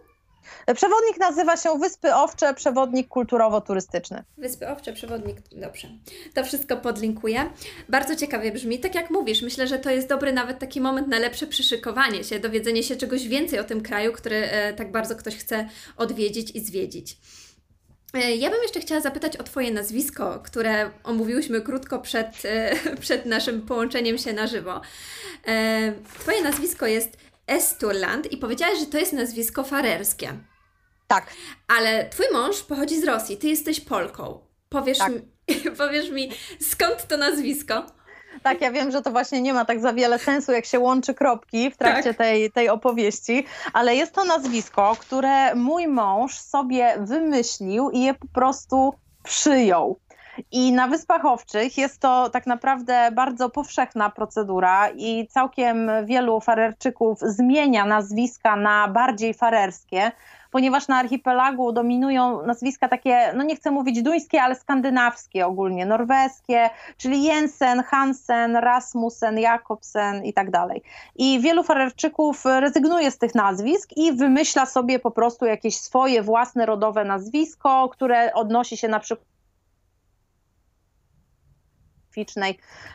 Przewodnik 0.75 1.17
nazywa 1.19 1.57
się 1.57 1.77
Wyspy 1.79 2.15
Owcze, 2.15 2.53
przewodnik 2.53 3.07
kulturowo-turystyczny. 3.07 4.23
Wyspy 4.37 4.69
Owcze, 4.69 4.93
przewodnik, 4.93 5.37
dobrze. 5.51 5.87
To 6.33 6.43
wszystko 6.43 6.77
podlinkuję. 6.77 7.49
Bardzo 7.89 8.15
ciekawie 8.15 8.51
brzmi. 8.51 8.79
Tak 8.79 8.95
jak 8.95 9.09
mówisz, 9.09 9.41
myślę, 9.41 9.67
że 9.67 9.79
to 9.79 9.89
jest 9.89 10.07
dobry 10.07 10.33
nawet 10.33 10.59
taki 10.59 10.81
moment 10.81 11.07
na 11.07 11.19
lepsze 11.19 11.47
przyszykowanie 11.47 12.23
się, 12.23 12.39
dowiedzenie 12.39 12.83
się 12.83 12.95
czegoś 12.95 13.27
więcej 13.27 13.59
o 13.59 13.63
tym 13.63 13.81
kraju, 13.81 14.13
który 14.13 14.35
e, 14.35 14.73
tak 14.73 14.91
bardzo 14.91 15.15
ktoś 15.15 15.35
chce 15.35 15.69
odwiedzić 15.97 16.51
i 16.51 16.59
zwiedzić. 16.59 17.17
E, 18.13 18.35
ja 18.35 18.49
bym 18.49 18.61
jeszcze 18.61 18.79
chciała 18.79 19.01
zapytać 19.01 19.37
o 19.37 19.43
Twoje 19.43 19.71
nazwisko, 19.71 20.39
które 20.43 20.91
omówiłyśmy 21.03 21.61
krótko 21.61 21.99
przed, 21.99 22.45
e, 22.45 22.75
przed 23.01 23.25
naszym 23.25 23.61
połączeniem 23.61 24.17
się 24.17 24.33
na 24.33 24.47
żywo. 24.47 24.81
Twoje 26.19 26.43
nazwisko 26.43 26.87
jest 26.87 27.17
Esturland 27.51 28.31
i 28.31 28.37
powiedziałaś, 28.37 28.79
że 28.79 28.85
to 28.85 28.97
jest 28.97 29.13
nazwisko 29.13 29.63
farerskie. 29.63 30.33
Tak. 31.07 31.27
Ale 31.67 32.09
twój 32.09 32.25
mąż 32.33 32.61
pochodzi 32.61 33.01
z 33.01 33.03
Rosji, 33.03 33.37
ty 33.37 33.47
jesteś 33.47 33.79
Polką. 33.79 34.39
Powiesz, 34.69 34.97
tak. 34.97 35.11
mi, 35.11 35.21
powiesz 35.77 36.09
mi, 36.09 36.31
skąd 36.59 37.07
to 37.07 37.17
nazwisko? 37.17 37.85
Tak, 38.43 38.61
ja 38.61 38.71
wiem, 38.71 38.91
że 38.91 39.01
to 39.01 39.11
właśnie 39.11 39.41
nie 39.41 39.53
ma 39.53 39.65
tak 39.65 39.81
za 39.81 39.93
wiele 39.93 40.19
sensu, 40.19 40.51
jak 40.51 40.65
się 40.65 40.79
łączy 40.79 41.13
kropki 41.13 41.71
w 41.71 41.77
trakcie 41.77 42.03
tak. 42.13 42.17
tej, 42.17 42.51
tej 42.51 42.69
opowieści, 42.69 43.45
ale 43.73 43.95
jest 43.95 44.13
to 44.13 44.23
nazwisko, 44.23 44.97
które 44.99 45.55
mój 45.55 45.87
mąż 45.87 46.39
sobie 46.39 46.95
wymyślił 46.99 47.89
i 47.89 48.01
je 48.01 48.13
po 48.13 48.27
prostu 48.27 48.93
przyjął. 49.23 49.99
I 50.51 50.71
na 50.71 50.87
Wyspach 50.87 51.25
Owczych 51.25 51.77
jest 51.77 51.99
to 51.99 52.29
tak 52.29 52.47
naprawdę 52.47 53.11
bardzo 53.11 53.49
powszechna 53.49 54.09
procedura 54.09 54.89
i 54.89 55.27
całkiem 55.27 55.91
wielu 56.05 56.41
farerczyków 56.41 57.19
zmienia 57.19 57.85
nazwiska 57.85 58.55
na 58.55 58.87
bardziej 58.87 59.33
farerskie, 59.33 60.11
ponieważ 60.51 60.87
na 60.87 60.97
archipelagu 60.97 61.71
dominują 61.71 62.45
nazwiska 62.45 62.87
takie, 62.87 63.33
no 63.35 63.43
nie 63.43 63.55
chcę 63.55 63.71
mówić 63.71 64.01
duńskie, 64.01 64.41
ale 64.41 64.55
skandynawskie 64.55 65.47
ogólnie, 65.47 65.85
norweskie, 65.85 66.69
czyli 66.97 67.23
Jensen, 67.23 67.83
Hansen, 67.83 68.55
Rasmussen, 68.55 69.39
Jakobsen 69.39 70.25
i 70.25 70.33
tak 70.33 70.51
dalej. 70.51 70.81
I 71.15 71.39
wielu 71.39 71.63
farerczyków 71.63 72.45
rezygnuje 72.45 73.11
z 73.11 73.17
tych 73.17 73.35
nazwisk 73.35 73.89
i 73.97 74.13
wymyśla 74.13 74.65
sobie 74.65 74.99
po 74.99 75.11
prostu 75.11 75.45
jakieś 75.45 75.77
swoje 75.77 76.23
własne 76.23 76.65
rodowe 76.65 77.05
nazwisko, 77.05 77.89
które 77.89 78.33
odnosi 78.33 78.77
się 78.77 78.87
na 78.87 78.99
przykład 78.99 79.30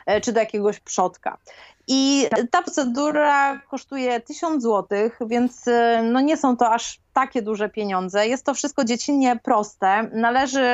E, 0.06 0.20
czy 0.20 0.32
do 0.32 0.40
jakiegoś 0.40 0.80
przodka. 0.80 1.38
I 1.88 2.26
ta 2.50 2.62
procedura 2.62 3.60
kosztuje 3.70 4.20
1000 4.20 4.62
zł, 4.62 4.98
więc 5.26 5.68
e, 5.68 6.02
no 6.02 6.20
nie 6.20 6.36
są 6.36 6.56
to 6.56 6.70
aż 6.70 7.00
takie 7.12 7.42
duże 7.42 7.68
pieniądze. 7.68 8.28
Jest 8.28 8.44
to 8.44 8.54
wszystko 8.54 8.84
dziecinnie 8.84 9.38
proste. 9.42 10.02
Należy 10.12 10.66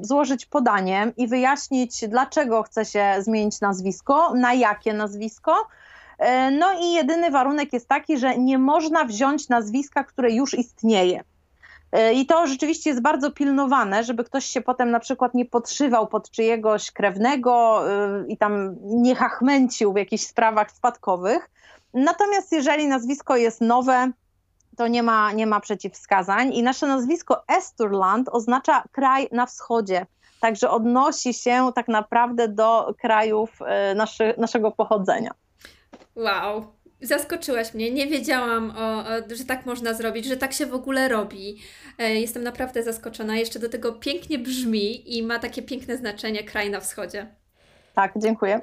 złożyć 0.00 0.46
podanie 0.46 1.12
i 1.16 1.28
wyjaśnić, 1.28 2.08
dlaczego 2.08 2.62
chce 2.62 2.84
się 2.84 3.14
zmienić 3.18 3.60
nazwisko, 3.60 4.34
na 4.34 4.54
jakie 4.54 4.92
nazwisko. 4.92 5.66
E, 6.18 6.50
no 6.50 6.66
i 6.80 6.92
jedyny 6.92 7.30
warunek 7.30 7.72
jest 7.72 7.88
taki, 7.88 8.18
że 8.18 8.38
nie 8.38 8.58
można 8.58 9.04
wziąć 9.04 9.48
nazwiska, 9.48 10.04
które 10.04 10.30
już 10.30 10.54
istnieje. 10.54 11.24
E, 11.92 12.12
I 12.12 12.26
to 12.26 12.46
rzeczywiście 12.46 12.90
jest 12.90 13.02
bardzo 13.02 13.30
pilnowane, 13.30 14.04
żeby 14.04 14.24
ktoś 14.24 14.44
się 14.44 14.60
potem 14.60 14.90
na 14.90 15.00
przykład 15.00 15.34
nie 15.34 15.44
podszywał 15.44 16.06
pod 16.06 16.30
czyjegoś 16.30 16.90
krewnego 16.90 17.82
e, 17.90 18.24
i 18.28 18.36
tam 18.36 18.76
nie 18.82 19.14
hachmęcił 19.14 19.92
w 19.92 19.96
jakichś 19.96 20.24
sprawach 20.24 20.70
spadkowych. 20.70 21.50
Natomiast 21.94 22.52
jeżeli 22.52 22.88
nazwisko 22.88 23.36
jest 23.36 23.60
nowe, 23.60 24.10
to 24.76 24.88
nie 24.88 25.02
ma, 25.02 25.32
nie 25.32 25.46
ma 25.46 25.60
przeciwwskazań. 25.60 26.54
I 26.54 26.62
nasze 26.62 26.86
nazwisko 26.86 27.42
Esturland 27.48 28.28
oznacza 28.32 28.82
kraj 28.92 29.28
na 29.32 29.46
wschodzie. 29.46 30.06
Także 30.40 30.70
odnosi 30.70 31.34
się 31.34 31.70
tak 31.74 31.88
naprawdę 31.88 32.48
do 32.48 32.94
krajów 33.00 33.58
e, 33.66 33.94
naszy, 33.94 34.34
naszego 34.38 34.70
pochodzenia. 34.70 35.30
Wow, 36.16 36.66
Zaskoczyłaś 37.00 37.74
mnie, 37.74 37.90
nie 37.90 38.06
wiedziałam, 38.06 38.70
o, 38.76 38.98
o, 38.98 39.36
że 39.36 39.44
tak 39.44 39.66
można 39.66 39.94
zrobić, 39.94 40.26
że 40.26 40.36
tak 40.36 40.52
się 40.52 40.66
w 40.66 40.74
ogóle 40.74 41.08
robi. 41.08 41.56
E, 41.98 42.14
jestem 42.14 42.42
naprawdę 42.42 42.82
zaskoczona. 42.82 43.36
Jeszcze 43.36 43.58
do 43.58 43.68
tego 43.68 43.92
pięknie 43.92 44.38
brzmi 44.38 45.16
i 45.18 45.22
ma 45.22 45.38
takie 45.38 45.62
piękne 45.62 45.96
znaczenie 45.96 46.44
kraj 46.44 46.70
na 46.70 46.80
wschodzie. 46.80 47.26
Tak, 47.94 48.12
dziękuję. 48.16 48.60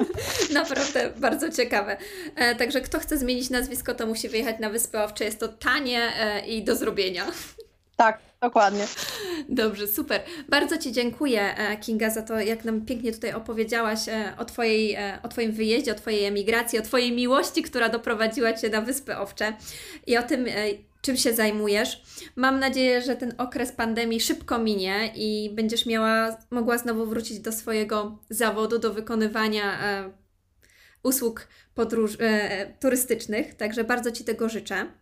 Naprawdę 0.52 1.10
bardzo 1.16 1.50
ciekawe. 1.50 1.96
E, 2.36 2.54
także 2.54 2.80
kto 2.80 2.98
chce 2.98 3.18
zmienić 3.18 3.50
nazwisko, 3.50 3.94
to 3.94 4.06
musi 4.06 4.28
wyjechać 4.28 4.58
na 4.60 4.70
Wyspę 4.70 5.04
Owcze. 5.04 5.24
Jest 5.24 5.40
to 5.40 5.48
tanie 5.48 6.12
e, 6.20 6.46
i 6.46 6.64
do 6.64 6.76
zrobienia. 6.76 7.26
Tak, 7.96 8.18
dokładnie. 8.40 8.86
Dobrze, 9.48 9.88
super. 9.88 10.20
Bardzo 10.48 10.78
Ci 10.78 10.92
dziękuję, 10.92 11.56
e, 11.56 11.76
Kinga, 11.76 12.10
za 12.10 12.22
to, 12.22 12.40
jak 12.40 12.64
nam 12.64 12.86
pięknie 12.86 13.12
tutaj 13.12 13.32
opowiedziałaś 13.32 14.08
e, 14.08 14.34
o, 14.38 14.44
twojej, 14.44 14.94
e, 14.94 15.18
o 15.22 15.28
Twoim 15.28 15.52
wyjeździe, 15.52 15.92
o 15.92 15.94
Twojej 15.94 16.24
emigracji, 16.24 16.78
o 16.78 16.82
Twojej 16.82 17.12
miłości, 17.12 17.62
która 17.62 17.88
doprowadziła 17.88 18.52
Cię 18.52 18.68
na 18.68 18.80
Wyspy 18.80 19.16
Owcze 19.16 19.52
i 20.06 20.16
o 20.16 20.22
tym, 20.22 20.46
czym 21.00 21.16
się 21.16 21.34
zajmujesz. 21.34 22.02
Mam 22.36 22.60
nadzieję, 22.60 23.02
że 23.02 23.16
ten 23.16 23.34
okres 23.38 23.72
pandemii 23.72 24.20
szybko 24.20 24.58
minie 24.58 25.12
i 25.14 25.50
będziesz 25.54 25.86
miała, 25.86 26.36
mogła 26.50 26.78
znowu 26.78 27.06
wrócić 27.06 27.40
do 27.40 27.52
swojego 27.52 28.18
zawodu, 28.30 28.78
do 28.78 28.92
wykonywania 28.92 29.78
usług 31.02 31.48
podróż, 31.74 32.16
turystycznych. 32.80 33.54
Także 33.54 33.84
bardzo 33.84 34.10
Ci 34.10 34.24
tego 34.24 34.48
życzę. 34.48 35.01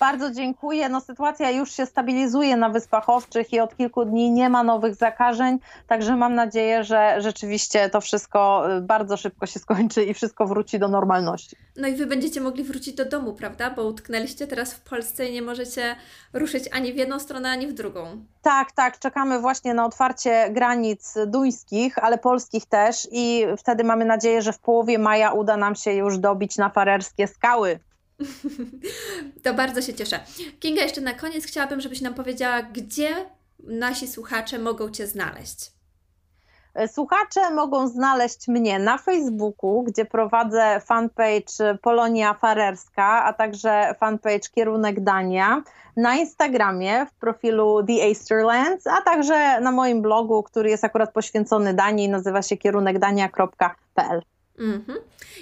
Bardzo 0.00 0.30
dziękuję. 0.30 0.88
No, 0.88 1.00
sytuacja 1.00 1.50
już 1.50 1.72
się 1.72 1.86
stabilizuje 1.86 2.56
na 2.56 2.68
Wyspach 2.68 3.08
Owczych 3.08 3.52
i 3.52 3.60
od 3.60 3.76
kilku 3.76 4.04
dni 4.04 4.30
nie 4.30 4.48
ma 4.48 4.62
nowych 4.62 4.94
zakażeń, 4.94 5.58
także 5.86 6.16
mam 6.16 6.34
nadzieję, 6.34 6.84
że 6.84 7.16
rzeczywiście 7.18 7.90
to 7.90 8.00
wszystko 8.00 8.64
y, 8.76 8.80
bardzo 8.80 9.16
szybko 9.16 9.46
się 9.46 9.60
skończy 9.60 10.04
i 10.04 10.14
wszystko 10.14 10.46
wróci 10.46 10.78
do 10.78 10.88
normalności. 10.88 11.56
No 11.76 11.88
i 11.88 11.94
Wy 11.94 12.06
będziecie 12.06 12.40
mogli 12.40 12.64
wrócić 12.64 12.94
do 12.94 13.04
domu, 13.04 13.32
prawda? 13.32 13.70
Bo 13.70 13.84
utknęliście 13.84 14.46
teraz 14.46 14.74
w 14.74 14.80
Polsce 14.80 15.26
i 15.26 15.32
nie 15.32 15.42
możecie 15.42 15.96
ruszyć 16.32 16.64
ani 16.72 16.92
w 16.92 16.96
jedną 16.96 17.18
stronę, 17.18 17.50
ani 17.50 17.66
w 17.66 17.72
drugą. 17.72 18.24
Tak, 18.42 18.72
tak. 18.72 18.98
Czekamy 18.98 19.40
właśnie 19.40 19.74
na 19.74 19.84
otwarcie 19.84 20.50
granic 20.50 21.14
duńskich, 21.26 21.98
ale 21.98 22.18
polskich 22.18 22.66
też 22.66 23.08
i 23.12 23.46
wtedy 23.58 23.84
mamy 23.84 24.04
nadzieję, 24.04 24.42
że 24.42 24.52
w 24.52 24.58
połowie 24.58 24.98
maja 24.98 25.32
uda 25.32 25.56
nam 25.56 25.74
się 25.74 25.92
już 25.92 26.18
dobić 26.18 26.56
na 26.56 26.70
farerskie 26.70 27.26
skały. 27.26 27.80
To 29.44 29.54
bardzo 29.54 29.82
się 29.82 29.94
cieszę. 29.94 30.20
Kinga, 30.60 30.82
jeszcze 30.82 31.00
na 31.00 31.14
koniec 31.14 31.46
chciałabym, 31.46 31.80
żebyś 31.80 32.00
nam 32.00 32.14
powiedziała, 32.14 32.62
gdzie 32.62 33.14
nasi 33.58 34.08
słuchacze 34.08 34.58
mogą 34.58 34.90
Cię 34.90 35.06
znaleźć. 35.06 35.72
E, 36.74 36.88
słuchacze 36.88 37.50
mogą 37.50 37.88
znaleźć 37.88 38.48
mnie 38.48 38.78
na 38.78 38.98
Facebooku, 38.98 39.82
gdzie 39.82 40.04
prowadzę 40.04 40.80
fanpage 40.84 41.78
Polonia 41.82 42.34
Farerska, 42.34 43.24
a 43.24 43.32
także 43.32 43.94
fanpage 44.00 44.48
Kierunek 44.54 45.00
Dania, 45.00 45.62
na 45.96 46.16
Instagramie 46.16 47.06
w 47.06 47.14
profilu 47.14 47.82
The 47.86 47.92
Easterlands, 47.92 48.86
a 48.86 49.02
także 49.02 49.60
na 49.60 49.72
moim 49.72 50.02
blogu, 50.02 50.42
który 50.42 50.70
jest 50.70 50.84
akurat 50.84 51.12
poświęcony 51.12 51.74
Danii, 51.74 52.08
nazywa 52.08 52.42
się 52.42 52.56
kierunkdania.pl. 52.56 54.22
Mhm. 54.60 54.98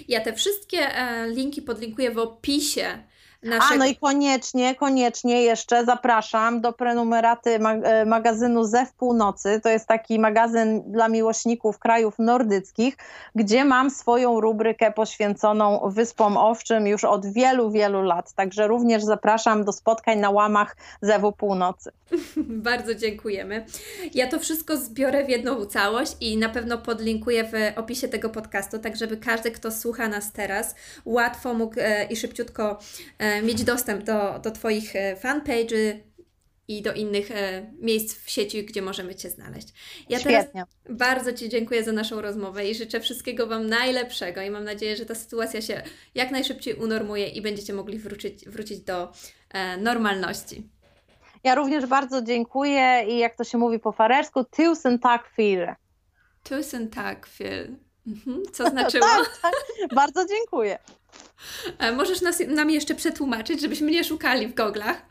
Ja 0.07 0.21
te 0.21 0.33
wszystkie 0.33 0.95
e, 0.95 1.27
linki 1.27 1.61
podlinkuję 1.61 2.11
w 2.11 2.17
opisie 2.17 3.03
Naszego... 3.43 3.73
A 3.73 3.77
no 3.77 3.85
i 3.85 3.95
koniecznie, 3.95 4.75
koniecznie 4.75 5.43
jeszcze 5.43 5.85
zapraszam 5.85 6.61
do 6.61 6.73
prenumeraty 6.73 7.59
mag 7.59 7.79
e, 7.83 8.05
magazynu 8.05 8.63
Zew 8.63 8.93
Północy. 8.93 9.59
To 9.63 9.69
jest 9.69 9.87
taki 9.87 10.19
magazyn 10.19 10.91
dla 10.91 11.09
miłośników 11.09 11.79
krajów 11.79 12.19
nordyckich, 12.19 12.97
gdzie 13.35 13.65
mam 13.65 13.89
swoją 13.89 14.41
rubrykę 14.41 14.91
poświęconą 14.91 15.89
Wyspom 15.89 16.37
Owczym 16.37 16.87
już 16.87 17.03
od 17.03 17.33
wielu, 17.33 17.71
wielu 17.71 18.01
lat. 18.01 18.33
Także 18.33 18.67
również 18.67 19.03
zapraszam 19.03 19.65
do 19.65 19.73
spotkań 19.73 20.19
na 20.19 20.29
łamach 20.29 20.75
Zewu 21.01 21.31
Północy. 21.31 21.91
Bardzo 22.69 22.95
dziękujemy. 22.95 23.65
Ja 24.13 24.27
to 24.27 24.39
wszystko 24.39 24.77
zbiorę 24.77 25.25
w 25.25 25.29
jedną 25.29 25.65
całość 25.65 26.15
i 26.21 26.37
na 26.37 26.49
pewno 26.49 26.77
podlinkuję 26.77 27.43
w 27.43 27.79
opisie 27.79 28.07
tego 28.07 28.29
podcastu, 28.29 28.79
tak 28.79 28.95
żeby 28.95 29.17
każdy, 29.17 29.51
kto 29.51 29.71
słucha 29.71 30.07
nas 30.07 30.31
teraz, 30.31 30.75
łatwo 31.05 31.53
mógł 31.53 31.75
e, 31.79 32.05
i 32.05 32.15
szybciutko 32.15 32.79
e, 33.19 33.28
mieć 33.43 33.63
dostęp 33.63 34.03
do, 34.03 34.39
do 34.39 34.51
Twoich 34.51 34.95
e, 34.95 35.15
fanpage'y 35.15 35.99
i 36.67 36.81
do 36.81 36.93
innych 36.93 37.31
e, 37.31 37.71
miejsc 37.81 38.25
w 38.25 38.29
sieci, 38.29 38.65
gdzie 38.65 38.81
możemy 38.81 39.15
Cię 39.15 39.29
znaleźć. 39.29 39.67
Ja 40.09 40.19
Świetnie. 40.19 40.49
teraz 40.53 40.67
bardzo 40.89 41.33
Ci 41.33 41.49
dziękuję 41.49 41.83
za 41.83 41.91
naszą 41.91 42.21
rozmowę 42.21 42.69
i 42.69 42.75
życzę 42.75 42.99
wszystkiego 42.99 43.47
Wam 43.47 43.67
najlepszego 43.67 44.41
i 44.41 44.49
mam 44.49 44.63
nadzieję, 44.63 44.95
że 44.95 45.05
ta 45.05 45.15
sytuacja 45.15 45.61
się 45.61 45.81
jak 46.15 46.31
najszybciej 46.31 46.73
unormuje 46.73 47.27
i 47.27 47.41
będziecie 47.41 47.73
mogli 47.73 47.99
wrócić, 47.99 48.45
wrócić 48.45 48.79
do 48.79 49.11
e, 49.49 49.77
normalności. 49.77 50.69
Ja 51.43 51.55
również 51.55 51.85
bardzo 51.85 52.21
dziękuję 52.21 53.05
i 53.07 53.17
jak 53.17 53.35
to 53.35 53.43
się 53.43 53.57
mówi 53.57 53.79
po 53.79 53.91
farersku, 53.91 54.43
tusen 54.43 54.99
tak 54.99 55.31
viel. 55.37 55.67
Tusen 56.43 56.89
tak 56.89 57.27
viel. 57.39 57.75
Mhm. 58.09 58.43
Co 58.53 58.69
znaczyło? 58.69 59.05
tak, 59.15 59.39
tak. 59.41 59.53
Bardzo 59.95 60.25
dziękuję. 60.25 60.79
E, 61.77 61.91
możesz 61.91 62.21
nas, 62.21 62.39
nam 62.47 62.69
jeszcze 62.69 62.95
przetłumaczyć, 62.95 63.61
żebyśmy 63.61 63.91
nie 63.91 64.03
szukali 64.03 64.47
w 64.47 64.53
goglach? 64.53 65.01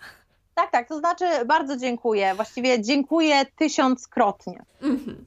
Tak, 0.55 0.71
tak, 0.71 0.89
to 0.89 0.99
znaczy 0.99 1.25
bardzo 1.47 1.77
dziękuję. 1.77 2.35
Właściwie 2.35 2.83
dziękuję 2.83 3.47
tysiąckrotnie. 3.59 4.63
Mhm. 4.83 5.25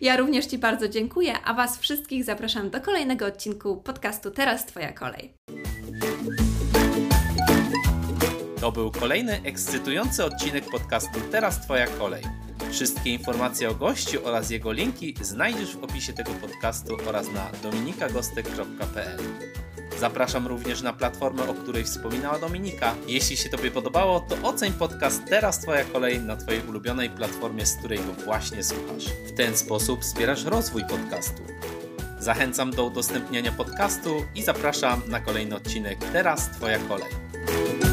Ja 0.00 0.16
również 0.16 0.46
Ci 0.46 0.58
bardzo 0.58 0.88
dziękuję, 0.88 1.34
a 1.44 1.54
Was 1.54 1.78
wszystkich 1.78 2.24
zapraszam 2.24 2.70
do 2.70 2.80
kolejnego 2.80 3.26
odcinku 3.26 3.76
podcastu 3.76 4.30
Teraz 4.30 4.66
Twoja 4.66 4.92
kolej. 4.92 5.34
To 8.60 8.72
był 8.72 8.90
kolejny 8.90 9.40
ekscytujący 9.44 10.24
odcinek 10.24 10.64
podcastu 10.70 11.20
Teraz 11.30 11.60
Twoja 11.60 11.86
kolej. 11.86 12.49
Wszystkie 12.70 13.10
informacje 13.10 13.70
o 13.70 13.74
gościu 13.74 14.26
oraz 14.26 14.50
jego 14.50 14.72
linki 14.72 15.14
znajdziesz 15.20 15.76
w 15.76 15.84
opisie 15.84 16.12
tego 16.12 16.32
podcastu 16.32 16.96
oraz 17.06 17.32
na 17.32 17.50
dominikagostek.pl. 17.62 19.20
Zapraszam 19.98 20.46
również 20.46 20.82
na 20.82 20.92
platformę, 20.92 21.48
o 21.48 21.54
której 21.54 21.84
wspominała 21.84 22.38
Dominika. 22.38 22.94
Jeśli 23.06 23.36
się 23.36 23.48
Tobie 23.48 23.70
podobało, 23.70 24.20
to 24.20 24.48
oceń 24.48 24.72
podcast 24.72 25.22
Teraz 25.28 25.58
Twoja 25.58 25.84
kolej 25.84 26.20
na 26.20 26.36
Twojej 26.36 26.62
ulubionej 26.68 27.10
platformie, 27.10 27.66
z 27.66 27.76
której 27.76 27.98
go 27.98 28.12
właśnie 28.24 28.64
słuchasz. 28.64 29.04
W 29.26 29.32
ten 29.32 29.56
sposób 29.56 30.02
wspierasz 30.02 30.44
rozwój 30.44 30.82
podcastu. 30.84 31.42
Zachęcam 32.18 32.70
do 32.70 32.84
udostępniania 32.84 33.52
podcastu 33.52 34.24
i 34.34 34.42
zapraszam 34.42 35.02
na 35.08 35.20
kolejny 35.20 35.56
odcinek 35.56 35.98
Teraz 36.12 36.50
Twoja 36.50 36.78
kolej. 36.78 37.89